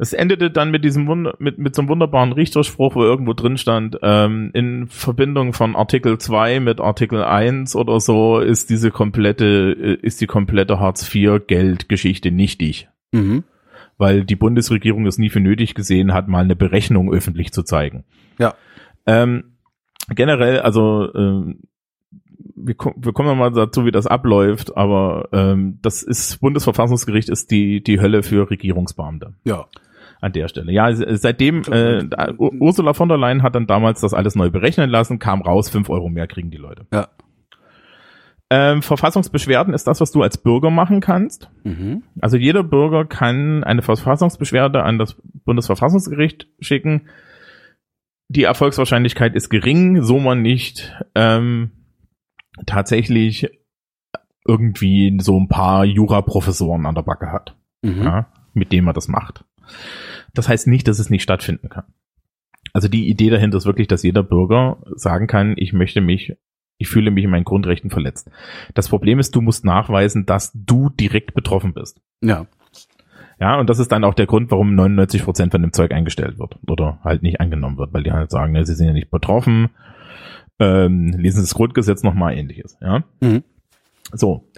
Es 0.00 0.12
endete 0.12 0.48
dann 0.52 0.70
mit 0.70 0.84
diesem 0.84 1.08
Wunder, 1.08 1.34
mit, 1.40 1.58
mit 1.58 1.74
so 1.74 1.82
einem 1.82 1.88
wunderbaren 1.88 2.32
Richterspruch, 2.32 2.94
wo 2.94 3.02
irgendwo 3.02 3.32
drin 3.32 3.58
stand, 3.58 3.98
ähm, 4.02 4.50
in 4.54 4.86
Verbindung 4.86 5.52
von 5.52 5.74
Artikel 5.74 6.18
2 6.18 6.60
mit 6.60 6.80
Artikel 6.80 7.24
1 7.24 7.74
oder 7.74 7.98
so 7.98 8.38
ist 8.38 8.70
diese 8.70 8.92
komplette, 8.92 9.76
äh, 9.76 9.94
ist 10.00 10.20
die 10.20 10.28
komplette 10.28 10.78
Hartz-IV-Geldgeschichte 10.78 12.30
nichtig. 12.30 12.88
Mhm. 13.10 13.42
Weil 13.96 14.24
die 14.24 14.36
Bundesregierung 14.36 15.04
es 15.04 15.18
nie 15.18 15.30
für 15.30 15.40
nötig 15.40 15.74
gesehen 15.74 16.14
hat, 16.14 16.28
mal 16.28 16.44
eine 16.44 16.54
Berechnung 16.54 17.12
öffentlich 17.12 17.52
zu 17.52 17.64
zeigen. 17.64 18.04
Ja. 18.38 18.54
Ähm, 19.04 19.56
generell, 20.14 20.60
also 20.60 21.12
ähm, 21.12 21.62
wir, 22.54 22.76
wir 22.96 23.12
kommen 23.12 23.36
mal 23.36 23.50
dazu, 23.50 23.84
wie 23.84 23.90
das 23.90 24.06
abläuft, 24.06 24.76
aber 24.76 25.28
ähm, 25.32 25.80
das 25.82 26.04
ist 26.04 26.40
Bundesverfassungsgericht 26.40 27.28
ist 27.28 27.50
die 27.50 27.82
die 27.82 28.00
Hölle 28.00 28.22
für 28.22 28.48
Regierungsbeamte 28.48 29.34
Ja. 29.44 29.66
An 30.20 30.32
der 30.32 30.48
Stelle. 30.48 30.72
Ja, 30.72 30.92
se- 30.94 31.16
seitdem 31.16 31.62
äh, 31.70 32.04
Ursula 32.38 32.92
von 32.94 33.08
der 33.08 33.18
Leyen 33.18 33.42
hat 33.42 33.54
dann 33.54 33.66
damals 33.66 34.00
das 34.00 34.14
alles 34.14 34.34
neu 34.34 34.50
berechnen 34.50 34.90
lassen, 34.90 35.18
kam 35.18 35.42
raus, 35.42 35.70
fünf 35.70 35.88
Euro 35.90 36.08
mehr 36.08 36.26
kriegen 36.26 36.50
die 36.50 36.56
Leute. 36.58 36.86
Ja. 36.92 37.08
Ähm, 38.50 38.80
Verfassungsbeschwerden 38.82 39.74
ist 39.74 39.86
das, 39.86 40.00
was 40.00 40.10
du 40.10 40.22
als 40.22 40.38
Bürger 40.38 40.70
machen 40.70 41.00
kannst. 41.00 41.50
Mhm. 41.64 42.02
Also 42.20 42.38
jeder 42.38 42.62
Bürger 42.64 43.04
kann 43.04 43.62
eine 43.62 43.82
Verfassungsbeschwerde 43.82 44.82
an 44.82 44.98
das 44.98 45.20
Bundesverfassungsgericht 45.44 46.48
schicken. 46.58 47.08
Die 48.28 48.44
Erfolgswahrscheinlichkeit 48.44 49.34
ist 49.34 49.50
gering, 49.50 50.02
so 50.02 50.18
man 50.18 50.40
nicht 50.40 50.94
ähm, 51.14 51.72
tatsächlich 52.66 53.48
irgendwie 54.46 55.18
so 55.20 55.38
ein 55.38 55.48
paar 55.48 55.84
Juraprofessoren 55.84 56.86
an 56.86 56.94
der 56.94 57.02
Backe 57.02 57.30
hat, 57.30 57.54
Mhm. 57.82 58.02
ja, 58.02 58.26
mit 58.54 58.72
denen 58.72 58.86
man 58.86 58.94
das 58.94 59.08
macht. 59.08 59.44
Das 60.34 60.48
heißt 60.48 60.66
nicht, 60.66 60.88
dass 60.88 60.98
es 60.98 61.10
nicht 61.10 61.22
stattfinden 61.22 61.68
kann. 61.68 61.84
Also 62.72 62.88
die 62.88 63.08
Idee 63.08 63.30
dahinter 63.30 63.56
ist 63.58 63.66
wirklich, 63.66 63.88
dass 63.88 64.02
jeder 64.02 64.22
Bürger 64.22 64.78
sagen 64.94 65.26
kann, 65.26 65.54
ich 65.56 65.72
möchte 65.72 66.00
mich, 66.00 66.34
ich 66.76 66.88
fühle 66.88 67.10
mich 67.10 67.24
in 67.24 67.30
meinen 67.30 67.44
Grundrechten 67.44 67.90
verletzt. 67.90 68.30
Das 68.74 68.88
Problem 68.88 69.18
ist, 69.18 69.34
du 69.34 69.40
musst 69.40 69.64
nachweisen, 69.64 70.26
dass 70.26 70.52
du 70.54 70.90
direkt 70.90 71.34
betroffen 71.34 71.72
bist. 71.74 72.00
Ja. 72.22 72.46
Ja, 73.40 73.58
und 73.60 73.70
das 73.70 73.78
ist 73.78 73.92
dann 73.92 74.02
auch 74.04 74.14
der 74.14 74.26
Grund, 74.26 74.50
warum 74.50 74.74
99 74.74 75.22
Prozent 75.22 75.52
von 75.52 75.62
dem 75.62 75.72
Zeug 75.72 75.92
eingestellt 75.92 76.38
wird 76.40 76.58
oder 76.68 76.98
halt 77.04 77.22
nicht 77.22 77.40
angenommen 77.40 77.78
wird, 77.78 77.92
weil 77.94 78.02
die 78.02 78.10
halt 78.12 78.30
sagen, 78.32 78.52
ne, 78.52 78.66
sie 78.66 78.74
sind 78.74 78.88
ja 78.88 78.92
nicht 78.92 79.10
betroffen, 79.12 79.70
ähm, 80.58 81.14
lesen 81.16 81.36
Sie 81.36 81.42
das 81.44 81.54
Grundgesetz 81.54 82.02
nochmal 82.02 82.36
ähnliches. 82.36 82.76
Ja, 82.80 83.04
Mhm. 83.20 83.44
so. 84.12 84.48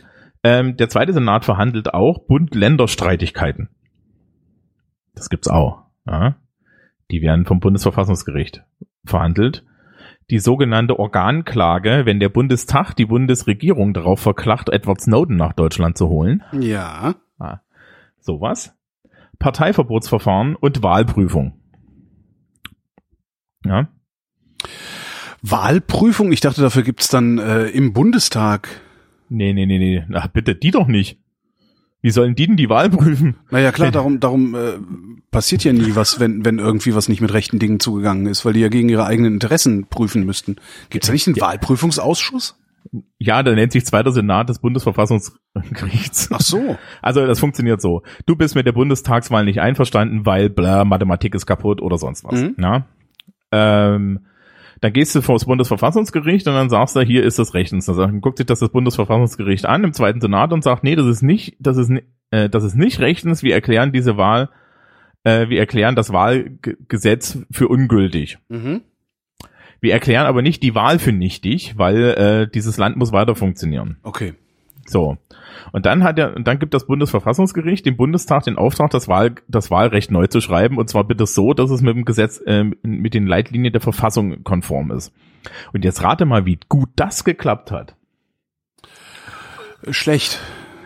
Ähm, 0.43 0.79
der 0.79 0.89
zweite 0.89 1.13
Senat 1.13 1.45
verhandelt 1.45 1.93
auch 1.93 2.21
Bund-Länder-Streitigkeiten. 2.27 3.69
Das 5.15 5.29
gibt's 5.29 5.49
auch. 5.49 5.85
Ja. 6.07 6.37
Die 7.11 7.23
werden 7.23 7.45
vom 7.45 7.61
Bundesverfassungsgericht 7.61 8.65
verhandelt. 9.05 9.65
Die 10.31 10.39
sogenannte 10.39 10.99
Organklage, 10.99 12.03
wenn 12.05 12.21
der 12.21 12.29
Bundestag 12.29 12.95
die 12.95 13.07
Bundesregierung 13.07 13.93
darauf 13.93 14.21
verklagt, 14.21 14.69
Edward 14.69 15.01
Snowden 15.01 15.37
nach 15.37 15.53
Deutschland 15.53 15.99
zu 15.99 16.09
holen. 16.09 16.45
Ja. 16.53 17.17
Ah, 17.39 17.61
sowas. 18.21 18.77
Parteiverbotsverfahren 19.41 20.55
und 20.55 20.83
Wahlprüfung. 20.83 21.55
Ja. 23.65 23.89
Wahlprüfung, 25.43 26.33
ich 26.33 26.41
dachte, 26.41 26.61
dafür 26.61 26.83
gibt's 26.83 27.09
dann 27.09 27.39
äh, 27.39 27.67
im 27.69 27.93
Bundestag. 27.93 28.69
Nee, 29.29 29.53
nee, 29.53 29.67
nee, 29.67 29.79
nee. 29.79 30.05
Na, 30.09 30.27
bitte, 30.27 30.55
die 30.55 30.71
doch 30.71 30.87
nicht. 30.87 31.20
Wie 32.03 32.11
sollen 32.11 32.35
die 32.35 32.47
denn 32.47 32.57
die 32.57 32.71
Wahl 32.71 32.89
prüfen? 32.89 33.37
Naja, 33.51 33.73
klar, 33.73 33.91
darum, 33.91 34.21
darum 34.21 34.55
äh, 34.55 34.79
passiert 35.31 35.65
ja 35.65 35.73
nie 35.73 35.95
was, 35.95 36.19
wenn, 36.19 36.45
wenn 36.45 36.59
irgendwie 36.59 36.95
was 36.95 37.09
nicht 37.09 37.21
mit 37.21 37.33
rechten 37.33 37.59
Dingen 37.59 37.79
zugegangen 37.79 38.27
ist, 38.27 38.45
weil 38.45 38.55
die 38.55 38.61
ja 38.61 38.69
gegen 38.69 38.89
ihre 38.89 39.05
eigenen 39.05 39.35
Interessen 39.35 39.87
prüfen 39.87 40.25
müssten. 40.25 40.57
Gibt's 40.89 41.09
da 41.09 41.13
nicht 41.13 41.27
einen 41.27 41.41
Wahlprüfungsausschuss? 41.41 42.57
Ja, 43.19 43.43
der 43.43 43.55
nennt 43.55 43.73
sich 43.73 43.85
Zweiter 43.85 44.11
Senat 44.11 44.49
des 44.49 44.61
Bundesverfassungsgerichts. 44.61 46.31
Ach 46.33 46.41
so. 46.41 46.79
Also 47.03 47.27
das 47.27 47.39
funktioniert 47.39 47.83
so. 47.83 48.03
Du 48.27 48.35
bist 48.35 48.55
mit 48.55 48.67
der 48.67 48.73
Bundestagswahl 48.73 49.45
nicht 49.45 49.61
einverstanden, 49.61 50.25
weil 50.25 50.49
bla, 50.49 50.85
Mathematik 50.85 51.35
ist 51.35 51.47
kaputt 51.47 51.83
oder 51.83 51.99
sonst 51.99 52.25
was. 52.25 52.41
Mhm. 52.41 52.57
Ja? 52.59 52.87
Ähm, 53.53 54.21
dann 54.81 54.93
gehst 54.93 55.15
du 55.15 55.21
vor 55.23 55.35
das 55.35 55.45
Bundesverfassungsgericht 55.45 56.47
und 56.49 56.55
dann 56.55 56.71
sagst 56.71 56.97
du, 56.97 57.01
hier 57.01 57.23
ist 57.25 57.39
das 57.39 57.55
rechtens. 57.55 57.87
Dann 57.87 57.95
sagt- 57.97 58.21
guckt 58.23 58.39
sich 58.39 58.47
das 58.47 58.61
das 58.61 58.71
Bundesverfassungsgericht 58.71 59.67
an 59.67 59.85
im 59.85 59.93
zweiten 59.93 60.21
Senat 60.21 60.53
und 60.53 60.65
sagt, 60.65 60.85
nee, 60.85 60.97
das 60.97 61.07
ist 61.07 61.23
nicht, 61.23 61.57
das 61.61 61.77
ist, 61.77 61.91
äh, 62.31 62.49
das 62.49 62.65
ist 62.65 62.77
nicht 62.77 63.01
rechtens. 63.01 63.43
Wir 63.43 63.55
erklären 63.55 63.93
diese 63.93 64.17
Wahl, 64.17 64.49
äh, 65.25 65.49
wir 65.49 65.59
erklären 65.59 65.97
das 65.97 66.13
Wahlgesetz 66.13 67.39
für 67.51 67.69
ungültig. 67.69 68.39
Mhm. 68.49 68.83
Wir 69.83 69.93
erklären 69.93 70.27
aber 70.27 70.43
nicht 70.43 70.63
die 70.63 70.75
Wahl 70.75 70.99
für 70.99 71.13
nichtig, 71.13 71.75
weil 71.79 71.97
äh, 71.97 72.49
dieses 72.51 72.77
Land 72.77 72.97
muss 72.97 73.13
weiter 73.13 73.35
funktionieren. 73.35 73.97
Okay. 74.03 74.35
So. 74.91 75.19
Und 75.73 75.87
dann 75.87 76.03
hat 76.03 76.19
er, 76.19 76.35
und 76.35 76.47
dann 76.47 76.59
gibt 76.59 76.75
das 76.75 76.87
Bundesverfassungsgericht 76.87 77.87
dem 77.87 77.97
Bundestag 77.97 78.45
den 78.45 78.57
Auftrag, 78.57 78.91
das, 78.91 79.09
Wahl, 79.09 79.35
das 79.49 79.71
Wahlrecht 79.71 80.11
neu 80.11 80.27
zu 80.27 80.41
schreiben, 80.41 80.79
und 80.79 80.89
zwar 80.89 81.05
bitte 81.05 81.27
so, 81.27 81.55
dass 81.55 81.71
es 81.71 81.81
mit 81.81 81.95
dem 81.95 82.05
Gesetz, 82.05 82.41
äh, 82.45 82.65
mit 82.83 83.15
den 83.15 83.27
Leitlinien 83.27 83.73
der 83.73 83.81
Verfassung 83.81 84.43
konform 84.43 84.91
ist. 84.91 85.13
Und 85.73 85.85
jetzt 85.85 86.03
rate 86.03 86.27
mal, 86.27 86.47
wie 86.47 86.59
gut 86.69 86.91
das 86.97 87.25
geklappt 87.25 87.71
hat. 87.71 87.95
Schlecht. 89.91 90.41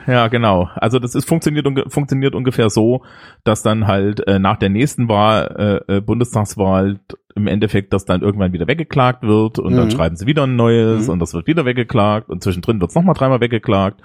Ja, 0.07 0.29
genau. 0.29 0.69
Also 0.75 0.99
das 0.99 1.15
ist 1.15 1.27
funktioniert 1.27 1.67
funktioniert 1.91 2.35
ungefähr 2.35 2.69
so, 2.69 3.05
dass 3.43 3.63
dann 3.63 3.87
halt 3.87 4.27
äh, 4.27 4.39
nach 4.39 4.59
der 4.59 4.69
nächsten 4.69 5.09
Wahl 5.09 5.83
äh, 5.89 5.97
äh, 5.97 6.01
Bundestagswahl 6.01 7.01
im 7.35 7.47
Endeffekt 7.47 7.93
das 7.93 8.05
dann 8.05 8.23
irgendwann 8.23 8.53
wieder 8.53 8.67
weggeklagt 8.69 9.23
wird 9.23 9.59
und 9.59 9.75
dann 9.77 9.87
Mhm. 9.87 9.91
schreiben 9.91 10.17
sie 10.17 10.27
wieder 10.27 10.45
ein 10.45 10.57
neues 10.57 11.07
Mhm. 11.07 11.15
und 11.15 11.19
das 11.21 11.35
wird 11.35 11.47
wieder 11.47 11.65
weggeklagt 11.65 12.29
und 12.31 12.43
zwischendrin 12.43 12.81
wird 12.81 12.91
es 12.91 12.95
nochmal 12.95 13.15
dreimal 13.15 13.41
weggeklagt. 13.41 14.01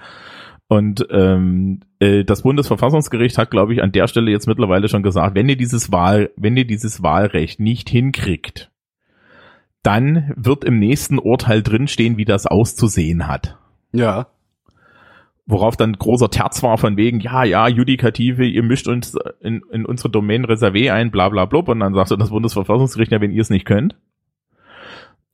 Und 0.68 1.04
ähm, 1.10 1.80
äh, 1.98 2.22
das 2.24 2.42
Bundesverfassungsgericht 2.42 3.38
hat, 3.38 3.50
glaube 3.50 3.72
ich, 3.74 3.82
an 3.82 3.90
der 3.92 4.06
Stelle 4.06 4.30
jetzt 4.30 4.46
mittlerweile 4.46 4.88
schon 4.88 5.02
gesagt, 5.02 5.34
wenn 5.34 5.48
ihr 5.48 5.56
dieses 5.56 5.90
Wahl, 5.90 6.30
wenn 6.36 6.56
ihr 6.56 6.64
dieses 6.66 7.02
Wahlrecht 7.02 7.58
nicht 7.58 7.88
hinkriegt, 7.90 8.70
dann 9.82 10.32
wird 10.36 10.64
im 10.64 10.78
nächsten 10.78 11.18
Urteil 11.18 11.62
drinstehen, 11.62 12.16
wie 12.18 12.24
das 12.24 12.46
auszusehen 12.46 13.26
hat. 13.26 13.56
Ja. 13.92 14.28
Worauf 15.50 15.76
dann 15.76 15.94
großer 15.94 16.30
Terz 16.30 16.62
war 16.62 16.78
von 16.78 16.96
wegen, 16.96 17.20
ja, 17.20 17.44
ja, 17.44 17.68
Judikative, 17.68 18.46
ihr 18.46 18.62
mischt 18.62 18.86
uns 18.86 19.16
in, 19.40 19.62
in 19.72 19.84
unsere 19.84 20.08
Domain 20.08 20.44
Reservé 20.44 20.92
ein, 20.92 21.10
bla 21.10 21.28
bla 21.28 21.44
blub. 21.44 21.68
Und 21.68 21.80
dann 21.80 21.94
sagte 21.94 22.16
das 22.16 22.30
Bundesverfassungsgericht, 22.30 23.12
ja, 23.12 23.20
wenn 23.20 23.32
ihr 23.32 23.42
es 23.42 23.50
nicht 23.50 23.66
könnt. 23.66 23.96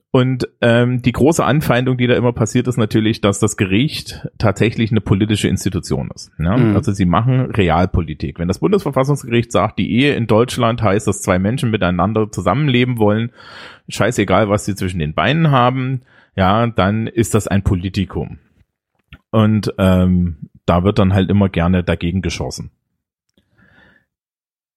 Und 0.09 0.47
ähm, 0.61 1.01
die 1.01 1.11
große 1.11 1.43
Anfeindung, 1.43 1.97
die 1.97 2.07
da 2.07 2.15
immer 2.15 2.33
passiert, 2.33 2.67
ist 2.67 2.77
natürlich, 2.77 3.21
dass 3.21 3.39
das 3.39 3.57
Gericht 3.57 4.27
tatsächlich 4.39 4.89
eine 4.89 5.01
politische 5.01 5.47
Institution 5.47 6.09
ist. 6.15 6.31
Ne? 6.39 6.57
Mhm. 6.57 6.75
Also 6.75 6.91
sie 6.93 7.05
machen 7.05 7.51
Realpolitik. 7.51 8.39
Wenn 8.39 8.47
das 8.47 8.59
Bundesverfassungsgericht 8.59 9.51
sagt, 9.51 9.77
die 9.77 9.91
Ehe 9.91 10.15
in 10.15 10.25
Deutschland 10.25 10.81
heißt, 10.81 11.07
dass 11.07 11.21
zwei 11.21 11.37
Menschen 11.37 11.69
miteinander 11.69 12.31
zusammenleben 12.31 12.97
wollen, 12.97 13.31
scheißegal, 13.89 14.49
was 14.49 14.65
sie 14.65 14.75
zwischen 14.75 14.99
den 14.99 15.13
Beinen 15.13 15.51
haben, 15.51 16.01
ja, 16.35 16.65
dann 16.65 17.05
ist 17.07 17.35
das 17.35 17.47
ein 17.47 17.63
Politikum. 17.63 18.39
Und 19.31 19.73
ähm, 19.77 20.49
da 20.65 20.83
wird 20.83 20.99
dann 20.99 21.13
halt 21.13 21.29
immer 21.29 21.49
gerne 21.49 21.83
dagegen 21.83 22.21
geschossen. 22.21 22.71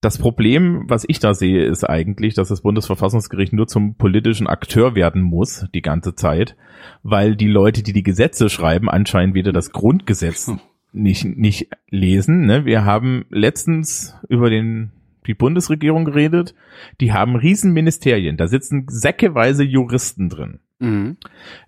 Das 0.01 0.17
Problem, 0.17 0.85
was 0.89 1.05
ich 1.07 1.19
da 1.19 1.35
sehe, 1.35 1.63
ist 1.65 1.85
eigentlich, 1.85 2.33
dass 2.33 2.49
das 2.49 2.63
Bundesverfassungsgericht 2.63 3.53
nur 3.53 3.67
zum 3.67 3.97
politischen 3.97 4.47
Akteur 4.47 4.95
werden 4.95 5.21
muss, 5.21 5.67
die 5.75 5.83
ganze 5.83 6.15
Zeit, 6.15 6.57
weil 7.03 7.37
die 7.37 7.49
Leute, 7.49 7.83
die 7.83 7.93
die 7.93 8.03
Gesetze 8.03 8.49
schreiben, 8.49 8.89
anscheinend 8.89 9.35
wieder 9.35 9.53
das 9.53 9.73
Grundgesetz 9.73 10.53
nicht, 10.93 11.25
nicht 11.25 11.69
lesen. 11.91 12.47
Ne? 12.47 12.65
Wir 12.65 12.87
haben 12.87 13.27
letztens 13.29 14.17
über 14.31 14.49
den, 14.49 14.91
die 15.27 15.35
Bundesregierung 15.35 16.07
geredet, 16.07 16.55
die 17.03 17.13
haben 17.13 17.37
Riesenministerien, 17.37 18.39
da 18.39 18.49
sitzen 18.49 18.87
säckeweise 18.89 19.65
Juristen 19.65 20.31
drin 20.31 20.61
Mhm. 20.83 21.19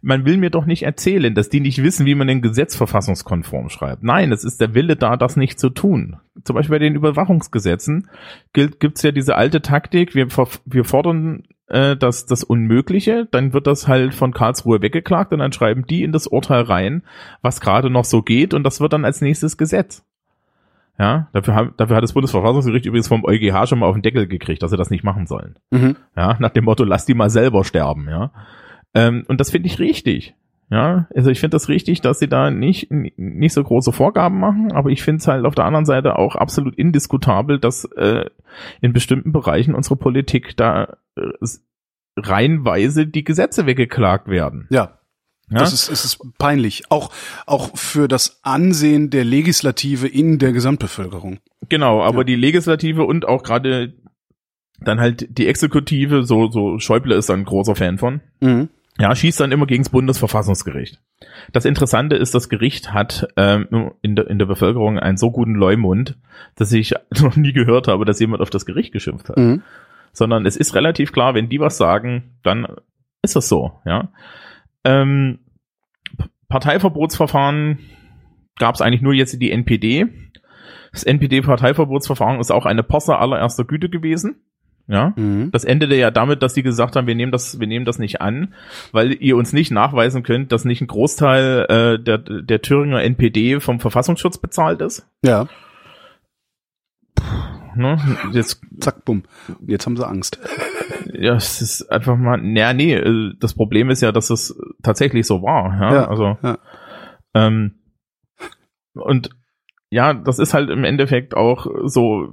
man 0.00 0.25
will 0.25 0.38
mir 0.38 0.49
doch 0.49 0.64
nicht 0.64 0.85
erzählen, 0.85 1.35
dass 1.35 1.50
die 1.50 1.61
nicht 1.61 1.83
wissen, 1.83 2.07
wie 2.07 2.14
man 2.14 2.31
ein 2.31 2.40
Gesetz 2.40 2.75
verfassungskonform 2.75 3.69
schreibt. 3.69 4.02
Nein, 4.02 4.33
es 4.33 4.42
ist 4.42 4.59
der 4.61 4.75
Wille 4.75 4.97
da, 4.97 5.19
das 5.19 5.37
nicht 5.37 5.61
zu 5.61 5.69
tun. 5.69 6.16
Zum 6.45 6.57
Beispiel 6.57 6.76
bei 6.76 6.78
den 6.78 6.95
Überwachungsgesetzen 6.95 8.09
gilt, 8.54 8.81
gibt's 8.81 9.02
ja 9.02 9.12
diese 9.12 9.37
alte 9.37 9.61
Taktik, 9.61 10.14
wir, 10.14 10.28
wir 10.64 10.85
fordern 10.85 11.42
äh, 11.69 11.95
das, 11.95 12.25
das 12.25 12.42
Unmögliche, 12.42 13.28
dann 13.31 13.52
wird 13.52 13.66
das 13.66 13.87
halt 13.87 14.14
von 14.14 14.33
Karlsruhe 14.33 14.81
weggeklagt 14.81 15.33
und 15.35 15.40
dann 15.40 15.52
schreiben 15.52 15.87
die 15.87 16.04
in 16.04 16.12
das 16.12 16.26
Urteil 16.26 16.62
rein, 16.62 17.02
was 17.42 17.61
gerade 17.61 17.90
noch 17.90 18.07
so 18.07 18.23
geht 18.23 18.54
und 18.54 18.64
das 18.64 18.81
wird 18.81 18.95
dann 18.95 19.04
als 19.04 19.21
nächstes 19.21 19.59
Gesetz. 19.59 20.04
Ja, 20.99 21.28
dafür, 21.33 21.54
haben, 21.54 21.75
dafür 21.78 21.97
hat 21.97 22.02
das 22.02 22.12
Bundesverfassungsgericht 22.12 22.87
übrigens 22.87 23.09
vom 23.09 23.25
EuGH 23.25 23.66
schon 23.66 23.78
mal 23.78 23.87
auf 23.87 23.97
den 23.97 24.02
Deckel 24.02 24.26
gekriegt, 24.26 24.62
dass 24.62 24.71
sie 24.71 24.76
das 24.76 24.90
nicht 24.90 25.04
machen 25.04 25.26
sollen. 25.26 25.57
Mhm. 25.71 25.97
Ja, 26.16 26.37
nach 26.38 26.50
dem 26.50 26.64
Motto, 26.64 26.85
lass 26.85 27.07
die 27.07 27.14
mal 27.14 27.31
selber 27.31 27.64
sterben, 27.64 28.09
ja. 28.09 28.31
Ähm, 28.95 29.25
und 29.29 29.41
das 29.41 29.51
finde 29.51 29.69
ich 29.69 29.79
richtig. 29.79 30.35
Ja, 30.71 31.07
also 31.15 31.29
ich 31.31 31.39
finde 31.41 31.55
das 31.57 31.69
richtig, 31.69 32.01
dass 32.01 32.19
sie 32.19 32.29
da 32.29 32.51
nicht, 32.51 32.91
nicht 32.91 33.53
so 33.53 33.63
große 33.63 33.93
Vorgaben 33.93 34.41
machen, 34.41 34.73
aber 34.73 34.89
ich 34.89 35.03
finde 35.03 35.19
es 35.21 35.29
halt 35.29 35.45
auf 35.45 35.55
der 35.55 35.67
anderen 35.67 35.85
Seite 35.85 36.19
auch 36.19 36.35
absolut 36.35 36.77
indiskutabel, 36.77 37.59
dass 37.59 37.85
äh, 37.97 38.25
in 38.81 38.95
bestimmten 38.95 39.33
Bereichen 39.33 39.75
unserer 39.75 39.97
Politik 39.97 40.57
da 40.57 40.97
äh, 41.17 41.23
reihenweise 42.17 43.07
die 43.07 43.25
Gesetze 43.25 43.67
weggeklagt 43.67 44.29
werden. 44.29 44.67
Ja. 44.71 44.99
Ja? 45.51 45.59
Das 45.59 45.73
ist, 45.73 45.91
es 45.91 46.05
ist 46.07 46.39
peinlich. 46.39 46.85
Auch, 46.91 47.11
auch 47.47 47.77
für 47.77 48.09
das 48.09 48.41
Ansehen 48.43 49.11
der 49.11 49.25
Legislative 49.25 50.09
in 50.09 50.39
der 50.39 50.53
Gesamtbevölkerung. 50.53 51.39
Genau, 51.69 52.03
aber 52.03 52.19
Ja. 52.19 52.25
die 52.25 52.37
Legislative 52.37 53.05
und 53.05 53.27
auch 53.27 53.43
gerade 53.43 53.93
dann 54.81 55.01
halt 55.01 55.39
die 55.39 55.47
Exekutive, 55.47 56.25
so, 56.25 56.51
so 56.51 56.79
Schäuble 56.79 57.15
ist 57.15 57.31
ein 57.31 57.45
großer 57.45 57.75
Fan 57.77 57.99
von, 57.99 58.21
Mhm. 58.41 58.69
Ja, 58.99 59.15
schießt 59.15 59.41
dann 59.41 59.53
immer 59.53 59.67
gegens 59.67 59.89
Bundesverfassungsgericht. 59.89 61.01
Das 61.53 61.65
Interessante 61.65 62.17
ist, 62.17 62.35
das 62.35 62.49
Gericht 62.49 62.93
hat 62.93 63.29
ähm, 63.37 63.93
in, 64.03 64.17
der, 64.17 64.29
in 64.29 64.39
der 64.39 64.47
Bevölkerung 64.47 64.99
einen 64.99 65.17
so 65.17 65.31
guten 65.31 65.55
Leumund, 65.55 66.19
dass 66.57 66.73
ich 66.73 66.95
noch 67.21 67.37
nie 67.37 67.53
gehört 67.53 67.89
habe, 67.89 68.05
dass 68.05 68.21
jemand 68.21 68.43
auf 68.43 68.51
das 68.51 68.67
Gericht 68.67 68.93
geschimpft 68.93 69.29
hat. 69.29 69.39
Mhm. 69.39 69.63
Sondern 70.13 70.45
es 70.45 70.57
ist 70.57 70.75
relativ 70.75 71.13
klar, 71.13 71.35
wenn 71.35 71.49
die 71.49 71.59
was 71.59 71.79
sagen, 71.79 72.39
dann 72.43 72.67
ist 73.23 73.35
das 73.35 73.49
so, 73.49 73.81
ja. 73.87 74.13
Ähm, 74.85 75.39
Parteiverbotsverfahren 76.49 77.79
gab 78.59 78.75
es 78.75 78.83
eigentlich 78.83 79.01
nur 79.01 79.15
jetzt 79.15 79.41
die 79.41 79.51
NPD. 79.51 80.07
Das 80.93 81.05
NPD-Parteiverbotsverfahren 81.05 82.41
ist 82.41 82.51
auch 82.51 82.67
eine 82.67 82.83
Posse 82.83 83.17
allererster 83.17 83.65
Güte 83.65 83.89
gewesen. 83.89 84.43
Ja, 84.89 85.12
Mhm. 85.17 85.51
das 85.53 85.65
endete 85.65 85.95
ja 85.95 86.11
damit, 86.11 86.43
dass 86.43 86.55
sie 86.55 86.62
gesagt 86.62 86.97
haben, 86.97 87.07
wir 87.07 87.15
nehmen 87.15 87.33
das, 87.33 87.61
wir 87.61 87.67
nehmen 87.67 87.85
das 87.85 87.99
nicht 87.99 88.21
an, 88.21 88.55
weil 88.91 89.12
ihr 89.12 89.37
uns 89.37 89.53
nicht 89.53 89.71
nachweisen 89.71 90.23
könnt, 90.23 90.51
dass 90.53 90.65
nicht 90.65 90.81
ein 90.81 90.87
Großteil 90.89 91.67
äh, 91.69 92.03
der, 92.03 92.19
der 92.19 92.61
Thüringer 92.62 93.03
NPD 93.03 93.61
vom 93.61 93.79
Verfassungsschutz 93.81 94.39
bezahlt 94.39 94.81
ist. 94.81 95.07
Ja, 95.25 95.47
Ne? 97.75 97.99
Jetzt, 98.33 98.61
zack, 98.81 99.05
bumm. 99.07 99.23
Jetzt 99.67 99.87
haben 99.87 99.97
sie 99.97 100.07
Angst. 100.07 100.39
ja, 101.15 101.35
es 101.37 101.62
ist 101.62 101.91
einfach 101.91 102.19
mal, 102.19 102.37
naja, 102.37 102.75
nee, 102.75 102.95
äh, 102.95 103.33
das 103.41 103.55
Problem 103.55 103.89
ist 103.89 104.03
ja, 104.03 104.12
dass 104.12 104.29
es 104.29 104.55
tatsächlich 104.83 105.27
so 105.27 105.43
war. 105.43 105.81
Ja, 105.81 105.95
Ja, 105.95 106.09
also, 106.09 106.37
ja. 106.43 106.59
ähm, 107.35 107.77
und 108.95 109.31
ja, 109.89 110.12
das 110.12 110.39
ist 110.39 110.53
halt 110.53 110.69
im 110.69 110.85
Endeffekt 110.85 111.35
auch 111.35 111.67
so, 111.85 112.29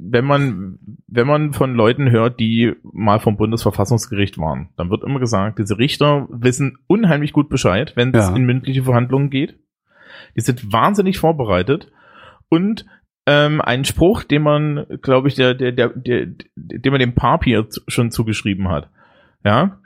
wenn 0.00 0.24
man, 0.24 0.78
wenn 1.06 1.26
man 1.26 1.52
von 1.52 1.74
Leuten 1.74 2.10
hört, 2.10 2.38
die 2.40 2.74
mal 2.82 3.18
vom 3.18 3.36
Bundesverfassungsgericht 3.36 4.38
waren, 4.38 4.68
dann 4.76 4.90
wird 4.90 5.04
immer 5.04 5.20
gesagt, 5.20 5.58
diese 5.58 5.78
Richter 5.78 6.28
wissen 6.30 6.78
unheimlich 6.86 7.32
gut 7.32 7.48
Bescheid, 7.48 7.92
wenn 7.96 8.14
es 8.14 8.28
Ja. 8.28 8.36
in 8.36 8.44
mündliche 8.44 8.84
Verhandlungen 8.84 9.30
geht. 9.30 9.58
Die 10.36 10.40
sind 10.40 10.72
wahnsinnig 10.72 11.18
vorbereitet 11.18 11.90
und 12.48 12.86
ähm, 13.26 13.60
ein 13.60 13.84
Spruch, 13.84 14.22
den 14.24 14.42
man, 14.42 14.86
glaube 15.02 15.28
ich, 15.28 15.34
der, 15.34 15.54
der, 15.54 15.72
der, 15.72 15.88
der, 15.94 16.26
den 16.56 16.90
man 16.92 17.00
dem 17.00 17.14
Papier 17.14 17.66
schon 17.86 18.10
zugeschrieben 18.10 18.68
hat. 18.68 18.90
Ja, 19.44 19.78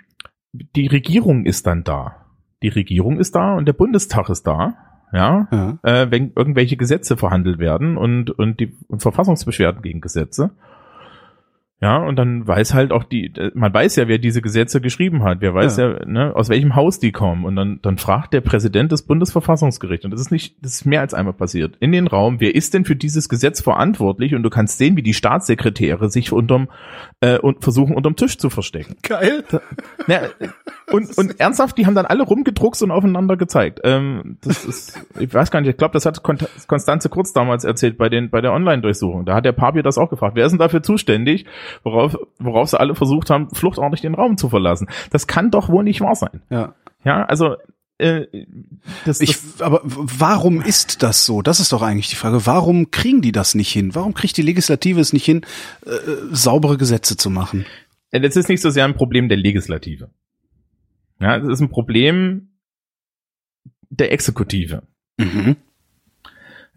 die 0.52 0.86
Regierung 0.86 1.44
ist 1.44 1.66
dann 1.66 1.82
da. 1.84 2.16
Die 2.62 2.68
Regierung 2.68 3.18
ist 3.18 3.34
da 3.34 3.54
und 3.54 3.66
der 3.66 3.72
Bundestag 3.72 4.28
ist 4.28 4.46
da. 4.46 4.74
Ja, 5.12 5.48
Ja. 5.52 5.78
äh, 5.82 6.10
wenn 6.10 6.32
irgendwelche 6.34 6.76
Gesetze 6.76 7.16
verhandelt 7.16 7.58
werden 7.58 7.96
und, 7.96 8.30
und 8.30 8.60
die 8.60 8.72
und 8.88 9.02
Verfassungsbeschwerden 9.02 9.82
gegen 9.82 10.00
Gesetze. 10.00 10.52
Ja, 11.82 11.96
und 11.96 12.14
dann 12.14 12.46
weiß 12.46 12.74
halt 12.74 12.92
auch 12.92 13.02
die, 13.02 13.34
äh, 13.34 13.50
man 13.54 13.74
weiß 13.74 13.96
ja, 13.96 14.06
wer 14.06 14.18
diese 14.18 14.40
Gesetze 14.40 14.80
geschrieben 14.80 15.24
hat, 15.24 15.40
wer 15.40 15.52
weiß 15.52 15.78
ja, 15.78 16.06
ne, 16.06 16.32
aus 16.36 16.48
welchem 16.48 16.76
Haus 16.76 17.00
die 17.00 17.10
kommen. 17.10 17.44
Und 17.44 17.56
dann, 17.56 17.80
dann 17.82 17.98
fragt 17.98 18.32
der 18.34 18.40
Präsident 18.40 18.92
des 18.92 19.02
Bundesverfassungsgerichts, 19.02 20.04
und 20.04 20.12
das 20.12 20.20
ist 20.20 20.30
nicht, 20.30 20.64
das 20.64 20.74
ist 20.74 20.84
mehr 20.84 21.00
als 21.00 21.12
einmal 21.12 21.32
passiert, 21.32 21.74
in 21.80 21.90
den 21.90 22.06
Raum, 22.06 22.38
wer 22.38 22.54
ist 22.54 22.72
denn 22.74 22.84
für 22.84 22.94
dieses 22.94 23.28
Gesetz 23.28 23.60
verantwortlich? 23.60 24.36
Und 24.36 24.44
du 24.44 24.50
kannst 24.50 24.78
sehen, 24.78 24.96
wie 24.96 25.02
die 25.02 25.12
Staatssekretäre 25.12 26.08
sich 26.08 26.30
unterm, 26.30 26.68
äh, 27.20 27.38
und 27.38 27.64
versuchen, 27.64 27.96
unterm 27.96 28.14
Tisch 28.14 28.38
zu 28.38 28.48
verstecken. 28.48 28.94
Geil. 29.02 29.42
Ja, 30.06 30.20
und, 30.92 31.16
und 31.18 31.40
ernsthaft, 31.40 31.78
die 31.78 31.86
haben 31.86 31.94
dann 31.94 32.06
alle 32.06 32.22
rumgedruckst 32.22 32.82
und 32.82 32.90
aufeinander 32.90 33.36
gezeigt. 33.36 33.80
Ähm, 33.84 34.38
das 34.42 34.64
ist, 34.64 35.00
ich 35.18 35.32
weiß 35.32 35.50
gar 35.50 35.60
nicht, 35.60 35.70
ich 35.70 35.76
glaube, 35.76 35.92
das 35.94 36.06
hat 36.06 36.22
Kon- 36.22 36.38
Konstanze 36.66 37.08
Kurz 37.08 37.32
damals 37.32 37.64
erzählt 37.64 37.98
bei 37.98 38.08
den 38.08 38.30
bei 38.30 38.40
der 38.40 38.52
Online-Durchsuchung. 38.52 39.24
Da 39.24 39.34
hat 39.34 39.44
der 39.44 39.52
Papier 39.52 39.82
das 39.82 39.98
auch 39.98 40.10
gefragt. 40.10 40.36
Wer 40.36 40.44
ist 40.46 40.52
denn 40.52 40.58
dafür 40.58 40.82
zuständig? 40.82 41.46
Worauf, 41.82 42.16
worauf 42.38 42.68
sie 42.68 42.78
alle 42.78 42.94
versucht 42.94 43.30
haben, 43.30 43.48
fluchtartig 43.52 44.00
den 44.00 44.14
Raum 44.14 44.36
zu 44.36 44.48
verlassen. 44.48 44.88
Das 45.10 45.26
kann 45.26 45.50
doch 45.50 45.68
wohl 45.68 45.84
nicht 45.84 46.00
wahr 46.00 46.14
sein. 46.14 46.42
Ja. 46.50 46.74
Ja, 47.04 47.24
also 47.24 47.56
äh, 47.98 48.26
das, 49.04 49.20
Ich, 49.20 49.32
das 49.32 49.62
aber 49.62 49.80
warum 49.84 50.60
ist 50.60 51.02
das 51.02 51.26
so? 51.26 51.42
Das 51.42 51.60
ist 51.60 51.72
doch 51.72 51.82
eigentlich 51.82 52.08
die 52.10 52.16
Frage. 52.16 52.46
Warum 52.46 52.90
kriegen 52.90 53.22
die 53.22 53.32
das 53.32 53.54
nicht 53.54 53.72
hin? 53.72 53.94
Warum 53.94 54.14
kriegt 54.14 54.36
die 54.36 54.42
Legislative 54.42 55.00
es 55.00 55.12
nicht 55.12 55.24
hin, 55.24 55.42
äh, 55.86 55.90
saubere 56.32 56.76
Gesetze 56.78 57.16
zu 57.16 57.28
machen? 57.30 57.66
Äh, 58.10 58.20
Das 58.20 58.36
ist 58.36 58.48
nicht 58.48 58.60
so 58.62 58.70
sehr 58.70 58.84
ein 58.84 58.94
Problem 58.94 59.28
der 59.28 59.38
Legislative. 59.38 60.10
Ja, 61.22 61.38
das 61.38 61.48
ist 61.48 61.60
ein 61.60 61.70
Problem 61.70 62.48
der 63.90 64.12
Exekutive. 64.12 64.82
Mhm. 65.18 65.56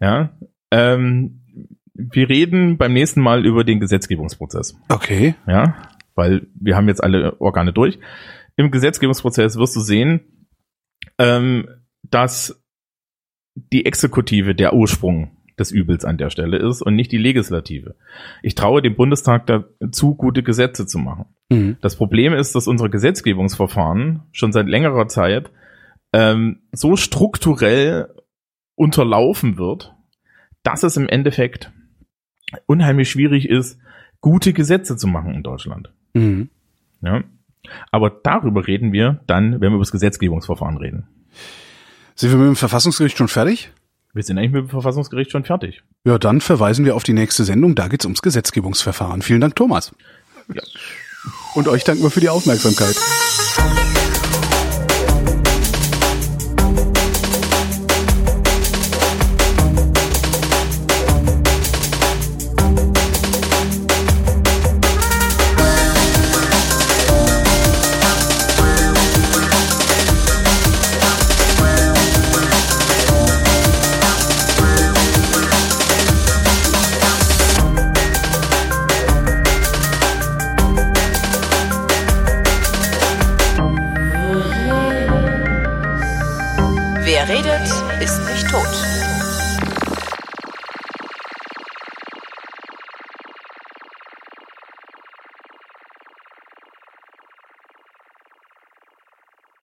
Ja, 0.00 0.38
ähm, 0.70 1.42
wir 1.94 2.28
reden 2.28 2.76
beim 2.76 2.92
nächsten 2.92 3.20
Mal 3.20 3.44
über 3.44 3.64
den 3.64 3.80
Gesetzgebungsprozess. 3.80 4.78
Okay. 4.88 5.34
Ja, 5.46 5.90
weil 6.14 6.46
wir 6.54 6.76
haben 6.76 6.88
jetzt 6.88 7.02
alle 7.02 7.40
Organe 7.40 7.72
durch. 7.72 7.98
Im 8.56 8.70
Gesetzgebungsprozess 8.70 9.56
wirst 9.56 9.74
du 9.74 9.80
sehen, 9.80 10.20
ähm, 11.18 11.68
dass 12.02 12.62
die 13.54 13.84
Exekutive 13.84 14.54
der 14.54 14.74
Ursprung 14.74 15.35
des 15.58 15.70
Übels 15.70 16.04
an 16.04 16.18
der 16.18 16.30
Stelle 16.30 16.58
ist 16.58 16.82
und 16.82 16.94
nicht 16.94 17.12
die 17.12 17.18
Legislative. 17.18 17.94
Ich 18.42 18.54
traue 18.54 18.82
dem 18.82 18.96
Bundestag 18.96 19.46
dazu, 19.46 20.14
gute 20.14 20.42
Gesetze 20.42 20.86
zu 20.86 20.98
machen. 20.98 21.26
Mhm. 21.50 21.76
Das 21.80 21.96
Problem 21.96 22.32
ist, 22.32 22.54
dass 22.54 22.68
unsere 22.68 22.90
Gesetzgebungsverfahren 22.90 24.22
schon 24.32 24.52
seit 24.52 24.66
längerer 24.66 25.08
Zeit 25.08 25.50
ähm, 26.12 26.60
so 26.72 26.96
strukturell 26.96 28.08
unterlaufen 28.74 29.56
wird, 29.56 29.94
dass 30.62 30.82
es 30.82 30.96
im 30.96 31.08
Endeffekt 31.08 31.72
unheimlich 32.66 33.10
schwierig 33.10 33.48
ist, 33.48 33.78
gute 34.20 34.52
Gesetze 34.52 34.96
zu 34.96 35.06
machen 35.06 35.34
in 35.34 35.42
Deutschland. 35.42 35.92
Mhm. 36.14 36.50
Ja? 37.00 37.24
Aber 37.90 38.10
darüber 38.10 38.66
reden 38.66 38.92
wir 38.92 39.20
dann, 39.26 39.54
wenn 39.54 39.70
wir 39.70 39.76
über 39.76 39.78
das 39.78 39.92
Gesetzgebungsverfahren 39.92 40.76
reden. 40.76 41.08
Sind 42.14 42.30
wir 42.30 42.38
mit 42.38 42.48
dem 42.48 42.56
Verfassungsgericht 42.56 43.16
schon 43.16 43.28
fertig? 43.28 43.72
Wir 44.16 44.22
sind 44.22 44.38
eigentlich 44.38 44.52
mit 44.52 44.62
dem 44.62 44.68
Verfassungsgericht 44.70 45.30
schon 45.30 45.44
fertig. 45.44 45.82
Ja, 46.06 46.16
dann 46.16 46.40
verweisen 46.40 46.86
wir 46.86 46.96
auf 46.96 47.02
die 47.02 47.12
nächste 47.12 47.44
Sendung. 47.44 47.74
Da 47.74 47.88
geht's 47.88 48.06
ums 48.06 48.22
Gesetzgebungsverfahren. 48.22 49.20
Vielen 49.20 49.42
Dank, 49.42 49.56
Thomas. 49.56 49.94
Ja. 50.54 50.62
Und 51.54 51.68
euch 51.68 51.84
danken 51.84 52.02
wir 52.02 52.10
für 52.10 52.20
die 52.20 52.30
Aufmerksamkeit. 52.30 52.96